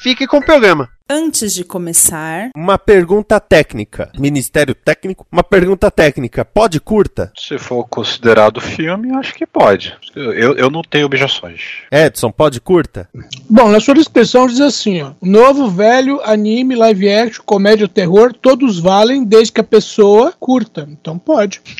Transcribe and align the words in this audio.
fique 0.00 0.26
com 0.26 0.38
o 0.38 0.44
programa. 0.44 0.88
Antes 1.12 1.52
de 1.52 1.64
começar, 1.64 2.50
Uma 2.54 2.78
pergunta 2.78 3.40
técnica. 3.40 4.12
Ministério 4.16 4.76
Técnico. 4.76 5.26
Uma 5.30 5.42
pergunta 5.42 5.90
técnica. 5.90 6.44
Pode 6.44 6.78
curta? 6.78 7.32
Se 7.36 7.58
for 7.58 7.84
considerado 7.88 8.60
filme, 8.60 9.12
acho 9.16 9.34
que 9.34 9.44
pode. 9.44 9.92
Eu, 10.14 10.54
eu 10.56 10.70
não 10.70 10.82
tenho 10.82 11.06
objeções. 11.06 11.82
Edson, 11.90 12.30
pode 12.30 12.60
curta? 12.60 13.08
Bom, 13.48 13.68
na 13.70 13.80
sua 13.80 13.94
descrição 13.94 14.46
diz 14.46 14.60
assim, 14.60 15.02
ó. 15.02 15.10
Novo, 15.20 15.68
velho, 15.68 16.20
anime, 16.22 16.76
live 16.76 17.10
action, 17.12 17.42
comédia, 17.44 17.88
terror, 17.88 18.32
todos 18.32 18.78
valem 18.78 19.24
desde 19.24 19.52
que 19.52 19.60
a 19.60 19.64
pessoa 19.64 20.32
curta. 20.38 20.86
Então 20.88 21.18
pode. 21.18 21.60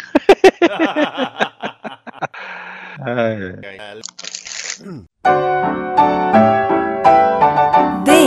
É, 3.03 3.57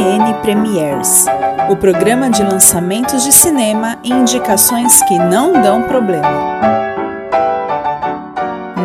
DN 0.04 0.34
Premiers, 0.42 1.26
o 1.70 1.78
programa 1.78 2.30
de 2.30 2.44
lançamentos 2.44 3.24
de 3.24 3.32
cinema 3.32 3.98
e 4.04 4.12
indicações 4.12 5.02
que 5.04 5.18
não 5.18 5.62
dão 5.62 5.84
problema. 5.84 6.52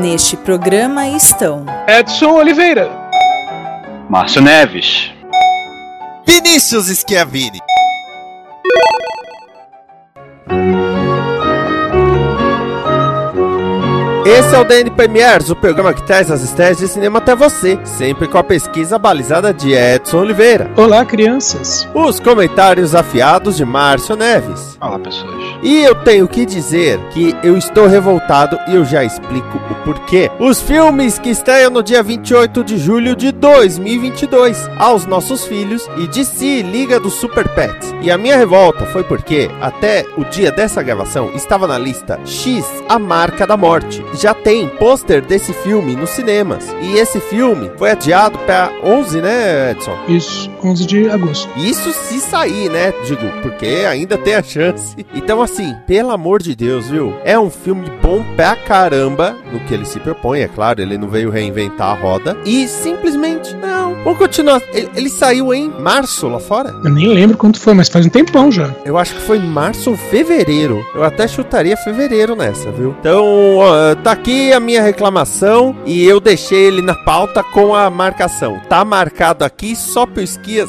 Neste 0.00 0.36
programa 0.36 1.08
estão 1.08 1.66
Edson 1.88 2.34
Oliveira. 2.34 2.88
Márcio 4.08 4.40
Neves. 4.40 5.10
Vinícius 6.24 6.86
Schiavini. 6.86 7.60
Esse 14.28 14.54
é 14.54 14.58
o 14.58 14.64
DN 14.64 14.90
Premiers, 14.90 15.48
o 15.48 15.56
programa 15.56 15.94
que 15.94 16.02
traz 16.02 16.30
as 16.30 16.42
estreias 16.42 16.76
de 16.76 16.86
cinema 16.86 17.18
até 17.18 17.34
você, 17.34 17.78
sempre 17.82 18.28
com 18.28 18.36
a 18.36 18.44
pesquisa 18.44 18.98
balizada 18.98 19.54
de 19.54 19.72
Edson 19.72 20.18
Oliveira. 20.18 20.70
Olá, 20.76 21.02
crianças. 21.02 21.88
Os 21.94 22.20
comentários 22.20 22.94
afiados 22.94 23.56
de 23.56 23.64
Márcio 23.64 24.16
Neves. 24.16 24.76
Olá, 24.82 24.98
pessoas. 24.98 25.34
E 25.62 25.82
eu 25.82 25.94
tenho 25.94 26.28
que 26.28 26.44
dizer 26.44 27.00
que 27.08 27.34
eu 27.42 27.56
estou 27.56 27.86
revoltado 27.86 28.58
e 28.68 28.74
eu 28.74 28.84
já 28.84 29.02
explico 29.02 29.58
o 29.70 29.74
porquê. 29.76 30.30
Os 30.38 30.60
filmes 30.60 31.18
que 31.18 31.30
estreiam 31.30 31.70
no 31.70 31.82
dia 31.82 32.02
28 32.02 32.62
de 32.62 32.76
julho 32.76 33.16
de 33.16 33.32
2022 33.32 34.70
aos 34.76 35.06
nossos 35.06 35.46
filhos 35.46 35.88
e 35.96 36.06
de 36.06 36.22
si 36.26 36.60
Liga 36.60 37.00
dos 37.00 37.14
Super 37.14 37.48
Pets. 37.48 37.94
E 38.02 38.10
a 38.10 38.18
minha 38.18 38.36
revolta 38.36 38.84
foi 38.86 39.02
porque 39.02 39.50
até 39.58 40.04
o 40.18 40.24
dia 40.24 40.52
dessa 40.52 40.82
gravação 40.82 41.32
estava 41.34 41.66
na 41.66 41.78
lista 41.78 42.20
X, 42.26 42.64
a 42.86 42.98
marca 42.98 43.46
da 43.46 43.56
morte. 43.56 44.04
Já 44.20 44.34
tem 44.34 44.68
pôster 44.68 45.22
desse 45.22 45.52
filme 45.52 45.94
nos 45.94 46.10
cinemas. 46.10 46.74
E 46.82 46.98
esse 46.98 47.20
filme 47.20 47.70
foi 47.76 47.92
adiado 47.92 48.36
para 48.40 48.72
11, 48.82 49.20
né, 49.20 49.70
Edson? 49.70 49.96
Isso, 50.08 50.50
11 50.62 50.86
de 50.86 51.10
agosto. 51.10 51.48
Isso 51.56 51.92
se 51.92 52.20
sair, 52.20 52.70
né? 52.70 52.92
Digo, 53.04 53.28
porque 53.42 53.84
ainda 53.88 54.16
tem 54.18 54.34
a 54.34 54.42
chance. 54.42 54.96
Então, 55.14 55.40
assim, 55.42 55.74
pelo 55.86 56.10
amor 56.10 56.42
de 56.42 56.54
Deus, 56.54 56.88
viu? 56.88 57.14
É 57.24 57.38
um 57.38 57.50
filme 57.50 57.90
bom 58.02 58.24
pra 58.36 58.56
caramba 58.56 59.36
no 59.52 59.60
que 59.60 59.74
ele 59.74 59.84
se 59.84 59.98
propõe, 60.00 60.40
é 60.40 60.48
claro. 60.48 60.80
Ele 60.80 60.98
não 60.98 61.08
veio 61.08 61.30
reinventar 61.30 61.90
a 61.90 62.00
roda. 62.00 62.36
E 62.44 62.66
simplesmente, 62.68 63.54
não. 63.54 63.94
Vamos 64.04 64.18
continuar. 64.18 64.62
Ele, 64.72 64.88
ele 64.94 65.10
saiu 65.10 65.52
em 65.52 65.68
março 65.68 66.28
lá 66.28 66.38
fora? 66.38 66.70
Eu 66.84 66.90
nem 66.90 67.08
lembro 67.08 67.36
quanto 67.36 67.60
foi, 67.60 67.74
mas 67.74 67.88
faz 67.88 68.06
um 68.06 68.10
tempão 68.10 68.50
já. 68.50 68.74
Eu 68.84 68.98
acho 68.98 69.14
que 69.14 69.22
foi 69.22 69.38
março 69.38 69.90
ou 69.90 69.96
fevereiro. 69.96 70.84
Eu 70.94 71.04
até 71.04 71.26
chutaria 71.26 71.76
fevereiro 71.76 72.36
nessa, 72.36 72.70
viu? 72.70 72.94
Então, 73.00 73.56
ó, 73.56 73.94
tá 73.96 74.12
aqui 74.12 74.52
a 74.52 74.60
minha 74.60 74.82
reclamação 74.82 75.76
e 75.84 76.04
eu 76.04 76.20
deixei 76.20 76.66
ele 76.66 76.82
na 76.82 76.94
pauta 76.94 77.42
com 77.42 77.74
a 77.74 77.90
marcação. 77.90 78.60
Tá 78.68 78.84
marcado 78.84 79.44
aqui 79.44 79.74
só 79.74 80.06
pro 80.06 80.22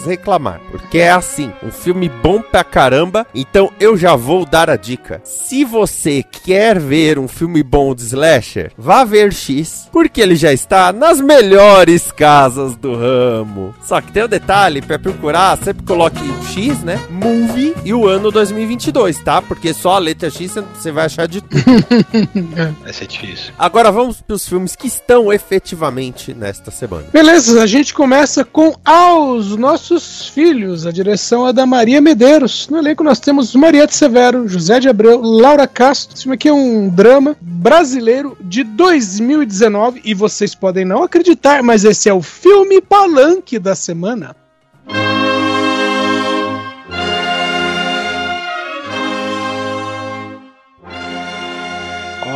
Reclamar. 0.06 0.60
Porque 0.72 1.00
é 1.00 1.12
assim, 1.12 1.52
um 1.64 1.72
filme 1.72 2.10
bom 2.10 2.42
pra 2.42 2.64
caramba. 2.64 3.26
Então 3.34 3.72
eu 3.80 3.98
já 3.98 4.16
vou 4.16 4.46
dar 4.46 4.70
a 4.70 4.76
dica. 4.76 5.22
Se 5.24 5.64
você 5.64 6.24
quer 6.24 6.80
ver 6.80 7.18
um 7.18 7.28
filme 7.28 7.64
bom 7.64 7.94
de 7.96 8.02
slasher, 8.04 8.72
vá 8.78 9.04
ver 9.04 9.32
X, 9.34 9.88
porque 9.92 10.22
ele 10.22 10.36
já 10.36 10.52
está 10.54 10.92
nas 10.92 11.20
melhores 11.22 12.12
casas 12.12 12.76
do 12.76 12.96
ramo. 12.96 13.74
Só 13.84 14.00
que 14.02 14.12
tem 14.12 14.24
um 14.24 14.28
detalhe, 14.28 14.82
pra 14.82 15.00
procurar, 15.00 15.58
sempre 15.58 15.86
coloque 15.86 16.20
o 16.22 16.44
X, 16.48 16.82
né? 16.84 17.00
Movie 17.10 17.74
e 17.84 17.94
o 17.94 18.08
ano 18.08 18.32
2022, 18.32 19.20
tá? 19.24 19.42
Porque 19.42 19.74
só 19.74 19.94
a 19.96 20.00
letra 20.00 20.30
X 20.30 20.52
você- 20.52 20.64
você 20.76 20.92
vai 20.92 21.06
achar 21.06 21.28
de 21.28 21.42
tudo. 21.42 21.60
Vai 22.84 22.94
ser 22.94 23.08
difícil. 23.08 23.54
Agora 23.58 23.92
vamos 23.92 24.22
pros 24.22 24.48
filmes 24.48 24.76
que 24.76 24.88
estão 24.88 25.32
efetivamente 25.32 26.34
nesta 26.34 26.72
semana. 26.72 27.06
Beleza, 27.12 27.62
a 27.62 27.68
gente 27.68 27.94
começa 27.94 28.44
com 28.44 28.76
Aos 28.84 29.56
Nossos 29.70 30.28
Filhos. 30.28 30.88
A 30.88 30.92
direção 30.92 31.48
é 31.48 31.54
da 31.54 31.64
Maria 31.64 32.02
Medeiros. 32.02 32.68
No 32.70 32.80
elenco 32.80 33.04
nós 33.04 33.20
temos 33.20 33.54
Mariette 33.54 33.96
Severo, 33.96 34.48
José 34.48 34.80
de 34.80 34.90
Abreu, 34.90 35.22
Laura 35.22 35.68
Castro. 35.68 36.16
Esse 36.16 36.24
filme 36.24 36.34
aqui 36.34 36.48
é 36.50 36.54
um 36.54 36.90
drama 36.90 37.38
brasileiro 37.40 38.36
de 38.42 38.64
2019 38.64 40.02
e 40.04 40.16
vocês 40.16 40.56
podem 40.56 40.86
não 40.86 41.04
acreditar, 41.04 41.62
mas 41.62 41.86
esse 41.86 42.10
é 42.10 42.14
o 42.14 42.24
filme 42.24 42.82
palanque 42.82 43.60
da 43.60 43.76
semana. 43.76 44.36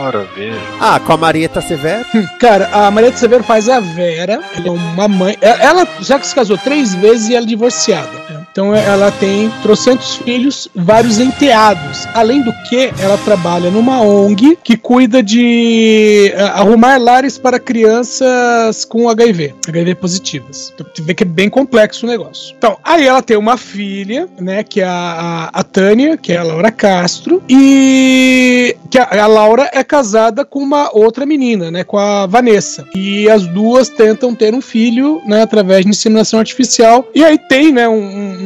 Ora, 0.04 0.28
veja. 0.36 0.60
Ah, 0.82 1.00
com 1.00 1.14
a 1.14 1.18
Marieta 1.18 1.62
Severo? 1.62 2.06
Cara, 2.38 2.68
a 2.74 2.92
Mariette 2.92 3.18
Severo 3.18 3.42
faz 3.42 3.70
a 3.70 3.80
Vera, 3.80 4.42
ela 4.54 4.68
é 4.68 4.70
uma 4.70 5.08
mãe. 5.08 5.38
Ela 5.40 5.88
já 6.02 6.20
que 6.20 6.28
se 6.28 6.36
casou 6.36 6.58
três 6.58 6.94
vezes 6.94 7.30
e 7.30 7.36
ela 7.36 7.46
é 7.46 7.48
divorciada. 7.48 8.10
Então 8.54 8.74
ela 8.76 9.12
tem 9.12 9.52
trocentos 9.64 10.16
filhos, 10.18 10.70
vários 10.76 11.20
enteados. 11.20 12.08
Além 12.14 12.44
do 12.44 12.54
que, 12.70 12.94
ela 13.02 13.18
trabalha 13.18 13.72
numa 13.72 14.00
ONG 14.02 14.60
que 14.64 14.78
cuida 14.78 15.24
de 15.24 16.32
eh, 16.36 16.40
arrumar 16.54 16.98
lares 17.00 17.36
para 17.40 17.60
crianças 17.60 18.86
com 18.86 19.10
HIV, 19.10 19.56
HIV 19.68 19.96
positivas. 19.96 20.72
Então 20.76 20.86
vê 21.04 21.16
que 21.16 21.24
é 21.24 21.26
bem 21.26 21.50
complexo 21.50 22.06
o 22.06 22.10
negócio. 22.10 22.54
Então, 22.56 22.78
aí 22.84 23.08
ela 23.08 23.24
tem 23.24 23.36
uma 23.38 23.58
filha, 23.58 24.30
né, 24.40 24.64
que 24.64 24.82
é 24.82 24.86
a, 24.86 25.50
a, 25.52 25.60
a 25.60 25.64
Tânia, 25.64 26.16
que 26.16 26.32
é 26.32 26.38
a 26.38 26.44
Laura 26.44 26.72
Castro, 26.72 27.42
e 27.50 28.76
que 28.92 29.00
a, 29.00 29.24
a 29.24 29.26
Laura 29.28 29.68
é 29.74 29.84
casada 29.84 30.46
com 30.46 30.60
uma 30.60 30.96
outra 30.96 31.26
menina, 31.26 31.72
né, 31.72 31.84
com 31.84 31.98
a 31.98 32.28
Vanessa. 32.28 32.86
E 32.96 33.28
as 33.30 33.48
duas 33.48 33.90
tentam 33.90 34.36
ter 34.36 34.54
um 34.54 34.62
filho, 34.62 35.22
né, 35.26 35.42
através 35.42 35.84
de 35.84 35.90
inseminação 35.90 36.38
artificial. 36.40 37.08
E 37.16 37.24
aí 37.24 37.40
tem, 37.50 37.72
né, 37.72 37.90
um- 37.90 37.96
um- 37.96 38.43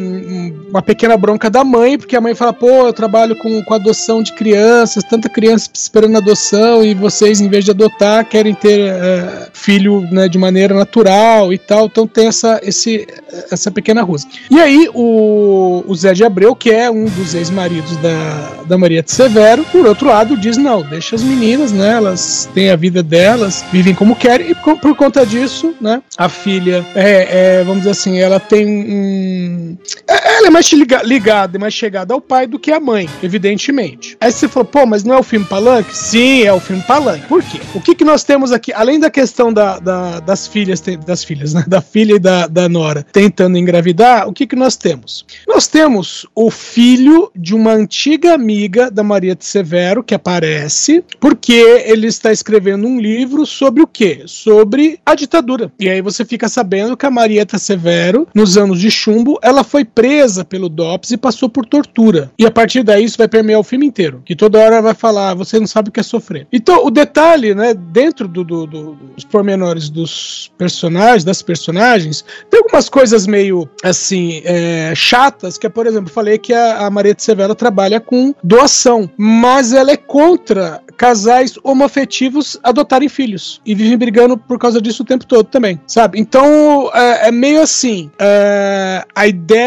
uma 0.69 0.81
pequena 0.81 1.17
bronca 1.17 1.49
da 1.49 1.63
mãe, 1.63 1.97
porque 1.97 2.15
a 2.15 2.21
mãe 2.21 2.35
fala, 2.35 2.53
pô, 2.53 2.87
eu 2.87 2.93
trabalho 2.93 3.35
com, 3.37 3.63
com 3.63 3.73
adoção 3.73 4.21
de 4.21 4.33
crianças, 4.33 5.03
tanta 5.03 5.29
criança 5.29 5.69
esperando 5.73 6.17
adoção, 6.17 6.83
e 6.83 6.93
vocês, 6.93 7.39
em 7.39 7.49
vez 7.49 7.65
de 7.65 7.71
adotar, 7.71 8.25
querem 8.25 8.53
ter 8.53 8.91
eh, 8.91 9.49
filho, 9.53 10.01
né, 10.11 10.27
de 10.27 10.37
maneira 10.37 10.73
natural 10.73 11.53
e 11.53 11.57
tal. 11.57 11.85
Então 11.85 12.07
tem 12.07 12.27
essa, 12.27 12.59
esse, 12.63 13.07
essa 13.51 13.71
pequena 13.71 14.01
rusga. 14.01 14.29
E 14.49 14.59
aí 14.59 14.89
o, 14.93 15.83
o 15.87 15.95
Zé 15.95 16.13
de 16.13 16.23
Abreu, 16.23 16.55
que 16.55 16.69
é 16.69 16.89
um 16.89 17.05
dos 17.05 17.33
ex-maridos 17.33 17.95
da, 17.97 18.63
da 18.67 18.77
Maria 18.77 19.01
de 19.01 19.11
Severo, 19.11 19.65
por 19.71 19.85
outro 19.85 20.07
lado, 20.07 20.37
diz, 20.37 20.57
não, 20.57 20.81
deixa 20.81 21.15
as 21.15 21.23
meninas, 21.23 21.71
né, 21.71 21.93
elas 21.93 22.49
têm 22.53 22.69
a 22.69 22.75
vida 22.75 23.01
delas, 23.01 23.63
vivem 23.71 23.93
como 23.93 24.15
querem, 24.15 24.51
e 24.51 24.55
por, 24.55 24.77
por 24.79 24.95
conta 24.95 25.25
disso, 25.25 25.73
né, 25.79 26.01
a 26.17 26.29
filha, 26.29 26.85
é, 26.95 27.59
é, 27.59 27.63
vamos 27.63 27.79
dizer 27.79 27.91
assim, 27.91 28.19
ela 28.19 28.39
tem 28.39 28.67
um... 28.67 29.77
é- 30.07 30.37
Ela 30.37 30.47
é 30.47 30.49
mais 30.51 30.71
liga- 30.71 31.01
ligado 31.03 31.55
e 31.55 31.59
mais 31.59 31.73
chegado 31.73 32.11
ao 32.11 32.21
pai 32.21 32.45
do 32.45 32.59
que 32.59 32.71
à 32.71 32.79
mãe, 32.79 33.09
evidentemente. 33.23 34.17
Aí 34.19 34.31
você 34.31 34.47
falou, 34.47 34.65
pô, 34.65 34.85
mas 34.85 35.03
não 35.03 35.15
é 35.15 35.19
o 35.19 35.23
filme 35.23 35.45
Palanque? 35.45 35.95
Sim, 35.95 36.43
é 36.43 36.53
o 36.53 36.59
filme 36.59 36.83
Palanque. 36.83 37.25
Por 37.27 37.41
quê? 37.43 37.59
O 37.73 37.81
que, 37.81 37.95
que 37.95 38.03
nós 38.03 38.23
temos 38.23 38.51
aqui, 38.51 38.71
além 38.73 38.99
da 38.99 39.09
questão 39.09 39.51
da, 39.53 39.79
da- 39.79 40.19
das 40.19 40.45
filhas, 40.47 40.81
das 41.05 41.23
filhas, 41.23 41.53
né? 41.53 41.63
Da 41.67 41.81
filha 41.81 42.15
e 42.15 42.19
da, 42.19 42.47
da 42.47 42.67
Nora 42.69 43.05
tentando 43.11 43.57
engravidar, 43.57 44.27
o 44.27 44.33
que, 44.33 44.45
que 44.47 44.55
nós 44.55 44.75
temos? 44.75 45.25
Nós 45.47 45.67
temos 45.67 46.25
o 46.35 46.49
filho 46.51 47.31
de 47.35 47.53
uma 47.55 47.71
antiga 47.73 48.33
amiga 48.33 48.89
da 48.91 49.03
Maria 49.03 49.35
de 49.35 49.45
Severo, 49.45 50.03
que 50.03 50.13
aparece, 50.15 51.03
porque 51.19 51.53
ele 51.85 52.07
está 52.07 52.31
escrevendo 52.31 52.87
um 52.87 52.99
livro 52.99 53.45
sobre 53.45 53.81
o 53.83 53.87
quê? 53.87 54.23
Sobre 54.25 54.99
a 55.05 55.13
ditadura. 55.15 55.71
E 55.79 55.89
aí 55.89 56.01
você 56.01 56.23
fica 56.25 56.47
sabendo 56.49 56.95
que 56.97 57.05
a 57.05 57.11
Marieta 57.11 57.57
Severo, 57.57 58.27
nos 58.33 58.57
anos 58.57 58.79
de 58.79 58.89
chumbo, 58.91 59.37
ela 59.41 59.63
foi 59.63 59.76
presa 59.85 60.43
pelo 60.45 60.69
DOPS 60.69 61.11
e 61.11 61.17
passou 61.17 61.49
por 61.49 61.65
tortura. 61.65 62.31
E 62.37 62.45
a 62.45 62.51
partir 62.51 62.83
daí 62.83 63.03
isso 63.03 63.17
vai 63.17 63.27
permear 63.27 63.59
o 63.59 63.63
filme 63.63 63.85
inteiro. 63.85 64.21
Que 64.25 64.35
toda 64.35 64.59
hora 64.59 64.81
vai 64.81 64.93
falar, 64.93 65.33
você 65.33 65.59
não 65.59 65.67
sabe 65.67 65.89
o 65.89 65.91
que 65.91 65.99
é 65.99 66.03
sofrer. 66.03 66.47
Então, 66.51 66.85
o 66.85 66.91
detalhe, 66.91 67.53
né, 67.55 67.73
dentro 67.73 68.27
do, 68.27 68.43
do- 68.43 68.65
do- 68.67 68.93
dos 69.15 69.23
pormenores 69.25 69.89
dos 69.89 70.51
personagens, 70.57 71.23
das 71.23 71.41
personagens, 71.41 72.23
tem 72.49 72.59
algumas 72.61 72.89
coisas 72.89 73.25
meio, 73.27 73.69
assim, 73.83 74.41
é, 74.45 74.93
chatas, 74.95 75.57
que 75.57 75.65
é, 75.65 75.69
por 75.69 75.85
exemplo, 75.87 76.09
falei 76.11 76.37
que 76.37 76.53
a, 76.53 76.85
a 76.85 76.89
Maria 76.89 77.13
de 77.13 77.23
Severo 77.23 77.55
trabalha 77.55 77.99
com 77.99 78.33
doação, 78.43 79.09
mas 79.17 79.73
ela 79.73 79.91
é 79.91 79.97
contra 79.97 80.81
casais 80.97 81.57
homoafetivos 81.63 82.59
adotarem 82.63 83.07
filhos 83.09 83.61
e 83.65 83.75
vivem 83.75 83.97
brigando 83.97 84.37
por 84.37 84.57
causa 84.57 84.81
disso 84.81 85.03
o 85.03 85.05
tempo 85.05 85.25
todo 85.25 85.45
também, 85.45 85.79
sabe? 85.85 86.19
Então 86.19 86.89
é, 86.93 87.27
é 87.27 87.31
meio 87.31 87.61
assim. 87.61 88.09
é, 88.19 89.03
a 89.15 89.27
ideia 89.27 89.66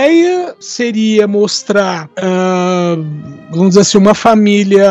seria 0.58 1.26
mostrar, 1.26 2.08
ah, 2.16 2.96
vamos 3.50 3.70
dizer 3.70 3.80
assim, 3.80 3.98
uma 3.98 4.14
família 4.14 4.88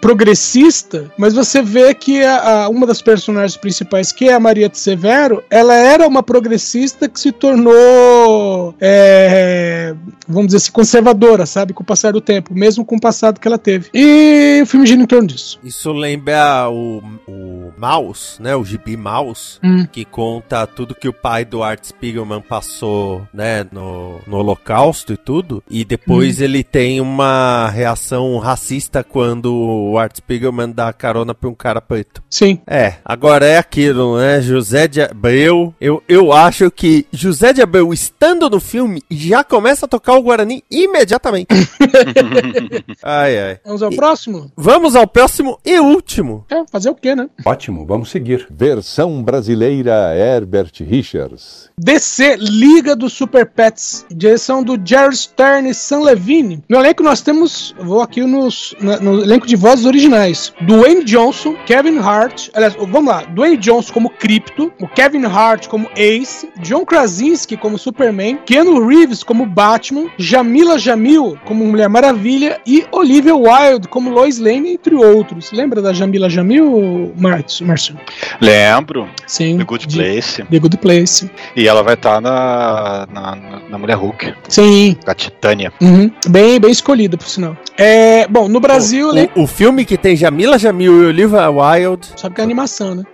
progressista, 0.00 1.10
mas 1.18 1.34
você 1.34 1.60
vê 1.62 1.94
que 1.94 2.22
a- 2.22 2.64
a- 2.64 2.68
uma 2.68 2.86
das 2.86 3.02
personagens 3.02 3.56
principais, 3.56 4.12
que 4.12 4.28
é 4.28 4.34
a 4.34 4.40
Maria 4.40 4.68
de 4.68 4.78
Severo, 4.78 5.42
ela 5.50 5.74
era 5.74 6.06
uma 6.06 6.22
progressista 6.22 7.08
que 7.08 7.18
se 7.20 7.32
tornou, 7.32 8.74
é, 8.80 9.94
vamos 10.28 10.46
dizer 10.46 10.58
assim, 10.58 10.72
conservadora, 10.72 11.46
sabe? 11.46 11.72
Com 11.72 11.82
o 11.82 11.86
passar 11.86 12.12
do 12.12 12.20
tempo, 12.20 12.54
mesmo 12.54 12.84
com 12.84 12.96
o 12.96 13.00
passado 13.00 13.40
que 13.40 13.48
ela 13.48 13.58
teve. 13.58 13.88
E 13.94 14.60
o 14.62 14.66
filme 14.66 14.86
gira 14.86 15.02
em 15.02 15.06
torno 15.06 15.28
disso. 15.28 15.58
Isso 15.64 15.92
lembra 15.92 16.68
o, 16.70 17.02
o 17.28 17.72
Mouse, 17.78 18.40
né? 18.40 18.54
O 18.56 18.64
Gibi 18.64 18.96
Mouse, 18.96 19.58
Hum. 19.62 19.86
que 19.90 20.04
conta 20.04 20.66
tudo 20.66 20.94
que 20.94 21.08
o 21.08 21.12
pai 21.12 21.44
do 21.44 21.62
Art 21.62 21.82
Spiegelman 21.84 22.40
passou, 22.40 23.22
né? 23.32 23.66
No, 23.72 24.20
no 24.26 24.36
Holocausto 24.38 25.12
e 25.12 25.16
tudo. 25.16 25.62
E 25.70 25.84
depois 25.84 26.40
ele 26.40 26.62
tem 26.62 27.00
uma 27.00 27.55
reação 27.68 28.36
racista 28.38 29.02
quando 29.02 29.52
o 29.54 29.96
Art 29.98 30.16
Spiegelman 30.16 30.70
dá 30.70 30.92
carona 30.92 31.34
pra 31.34 31.48
um 31.48 31.54
cara 31.54 31.80
preto. 31.80 32.22
Sim. 32.28 32.60
É, 32.66 32.94
agora 33.04 33.46
é 33.46 33.56
aquilo, 33.56 34.18
né? 34.18 34.40
José 34.42 34.86
de 34.86 35.00
Abreu. 35.00 35.74
Eu, 35.80 36.02
eu 36.08 36.32
acho 36.32 36.70
que 36.70 37.06
José 37.10 37.52
de 37.54 37.62
Abreu, 37.62 37.92
estando 37.92 38.50
no 38.50 38.60
filme, 38.60 39.02
já 39.10 39.42
começa 39.42 39.86
a 39.86 39.88
tocar 39.88 40.14
o 40.14 40.22
Guarani 40.22 40.62
imediatamente. 40.70 41.48
ai, 43.02 43.38
ai. 43.38 43.60
Vamos 43.64 43.82
ao 43.82 43.92
E- 43.92 43.96
próximo? 43.96 44.50
Vamos 44.56 44.96
ao 44.96 45.06
próximo 45.06 45.58
e 45.64 45.78
último. 45.78 46.44
É, 46.50 46.62
fazer 46.70 46.90
o 46.90 46.94
quê, 46.94 47.14
né? 47.14 47.28
Ótimo, 47.44 47.86
vamos 47.86 48.10
seguir. 48.10 48.46
Versão 48.50 49.22
brasileira 49.22 50.14
Herbert 50.16 50.72
Richards. 50.80 51.70
DC 51.78 52.36
Liga 52.36 52.96
dos 52.96 53.12
Super 53.12 53.46
Pets, 53.46 54.04
direção 54.10 54.62
do 54.62 54.78
Jerry 54.82 55.14
Stern 55.16 55.68
e 55.70 55.74
Sam 55.74 56.00
Levine. 56.02 56.62
No 56.68 56.78
elenco 56.78 57.02
nós 57.02 57.20
temos, 57.20 57.45
vou 57.78 58.00
aqui 58.02 58.20
nos, 58.22 58.74
na- 58.80 58.98
no 58.98 59.22
elenco 59.22 59.46
de 59.46 59.56
vozes 59.56 59.84
originais, 59.84 60.52
Dwayne 60.62 61.04
Johnson, 61.04 61.54
Kevin 61.66 61.98
Hart, 61.98 62.48
aliás, 62.54 62.74
vamos 62.76 63.06
lá, 63.12 63.22
Dwayne 63.22 63.56
Johnson 63.56 63.92
como 63.92 64.10
Crypto, 64.10 64.72
o 64.80 64.88
Kevin 64.88 65.24
Hart 65.26 65.66
como 65.68 65.88
Ace, 65.96 66.48
John 66.62 66.84
Krasinski 66.84 67.56
como 67.56 67.78
Superman, 67.78 68.38
Keanu 68.46 68.86
Reeves 68.86 69.22
como 69.22 69.46
Batman, 69.46 70.06
Jamila 70.18 70.78
Jamil 70.78 71.38
como 71.44 71.64
Mulher 71.64 71.88
Maravilha 71.88 72.60
e 72.66 72.84
Olivia 72.92 73.34
Wilde 73.34 73.88
como 73.88 74.10
Lois 74.10 74.38
Lane, 74.38 74.72
entre 74.74 74.94
outros. 74.94 75.52
Lembra 75.52 75.80
da 75.82 75.92
Jamila 75.92 76.28
Jamil, 76.28 77.12
Márcio? 77.16 77.66
Márcio? 77.66 77.96
Lembro, 78.40 79.08
Sim. 79.26 79.58
The 79.58 79.64
Good 79.64 79.86
Place. 79.92 80.42
The 80.44 80.58
Good 80.58 80.76
Place. 80.78 81.30
E 81.54 81.66
ela 81.68 81.82
vai 81.82 81.94
estar 81.94 82.20
na, 82.20 83.06
na, 83.12 83.36
na 83.68 83.78
Mulher 83.78 83.96
Hulk, 83.96 84.34
Sim, 84.48 84.96
a 85.06 85.14
Titânia. 85.14 85.72
Uhum. 85.80 86.10
Bem, 86.28 86.60
bem 86.60 86.70
escolhido, 86.70 87.16
por 87.18 87.26
sinal. 87.36 87.56
É, 87.78 88.26
bom, 88.28 88.48
no 88.48 88.58
Brasil, 88.60 89.12
né? 89.12 89.28
O, 89.36 89.42
o 89.42 89.46
filme 89.46 89.84
que 89.84 89.96
tem 89.96 90.16
Jamila 90.16 90.58
Jamil 90.58 91.02
e 91.02 91.06
Olivia 91.06 91.48
Wilde. 91.50 92.08
Sabe 92.16 92.34
que 92.34 92.40
é 92.40 92.44
animação, 92.44 92.94
né? 92.94 93.04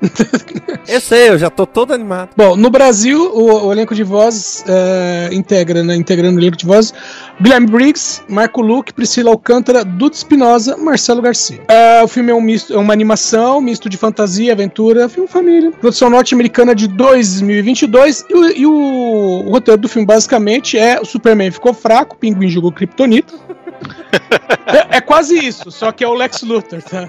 Eu 0.88 1.00
sei, 1.00 1.28
eu 1.30 1.38
já 1.38 1.50
tô 1.50 1.64
todo 1.66 1.92
animado. 1.92 2.30
Bom, 2.36 2.56
no 2.56 2.70
Brasil, 2.70 3.30
o, 3.34 3.66
o 3.66 3.72
elenco 3.72 3.94
de 3.94 4.02
vozes 4.02 4.64
é, 4.66 5.28
integra, 5.32 5.82
né? 5.82 5.94
Integrando 5.94 6.36
o 6.36 6.40
elenco 6.40 6.56
de 6.56 6.66
vozes, 6.66 6.92
Guilherme 7.40 7.66
Briggs, 7.66 8.22
Marco 8.28 8.60
Luque, 8.60 8.92
Priscila 8.92 9.30
Alcântara, 9.30 9.84
Duda 9.84 10.14
Espinosa, 10.14 10.76
Marcelo 10.76 11.20
Garcia. 11.22 11.60
É, 11.68 12.02
o 12.02 12.08
filme 12.08 12.30
é, 12.30 12.34
um 12.34 12.40
misto, 12.40 12.72
é 12.72 12.78
uma 12.78 12.92
animação, 12.92 13.60
misto 13.60 13.88
de 13.88 13.96
fantasia, 13.96 14.52
aventura, 14.52 15.08
filme 15.08 15.28
família. 15.28 15.70
Produção 15.72 16.08
norte-americana 16.10 16.74
de 16.74 16.86
2022. 16.88 18.24
E, 18.30 18.34
o, 18.34 18.50
e 18.58 18.66
o- 18.66 19.44
o 19.46 19.50
roteiro 19.50 19.80
do 19.80 19.88
filme, 19.88 20.06
basicamente, 20.06 20.78
é 20.78 21.00
o 21.00 21.04
Superman 21.04 21.50
ficou 21.50 21.72
fraco, 21.74 22.14
o 22.14 22.18
pinguim 22.18 22.48
jogou 22.48 22.70
Kryptonita. 22.72 23.34
É, 24.66 24.96
é 24.96 25.00
quase 25.00 25.38
isso, 25.38 25.70
só 25.70 25.92
que 25.92 26.04
é 26.04 26.08
o 26.08 26.14
Lex 26.14 26.42
Luthor, 26.42 26.82
tá? 26.82 27.08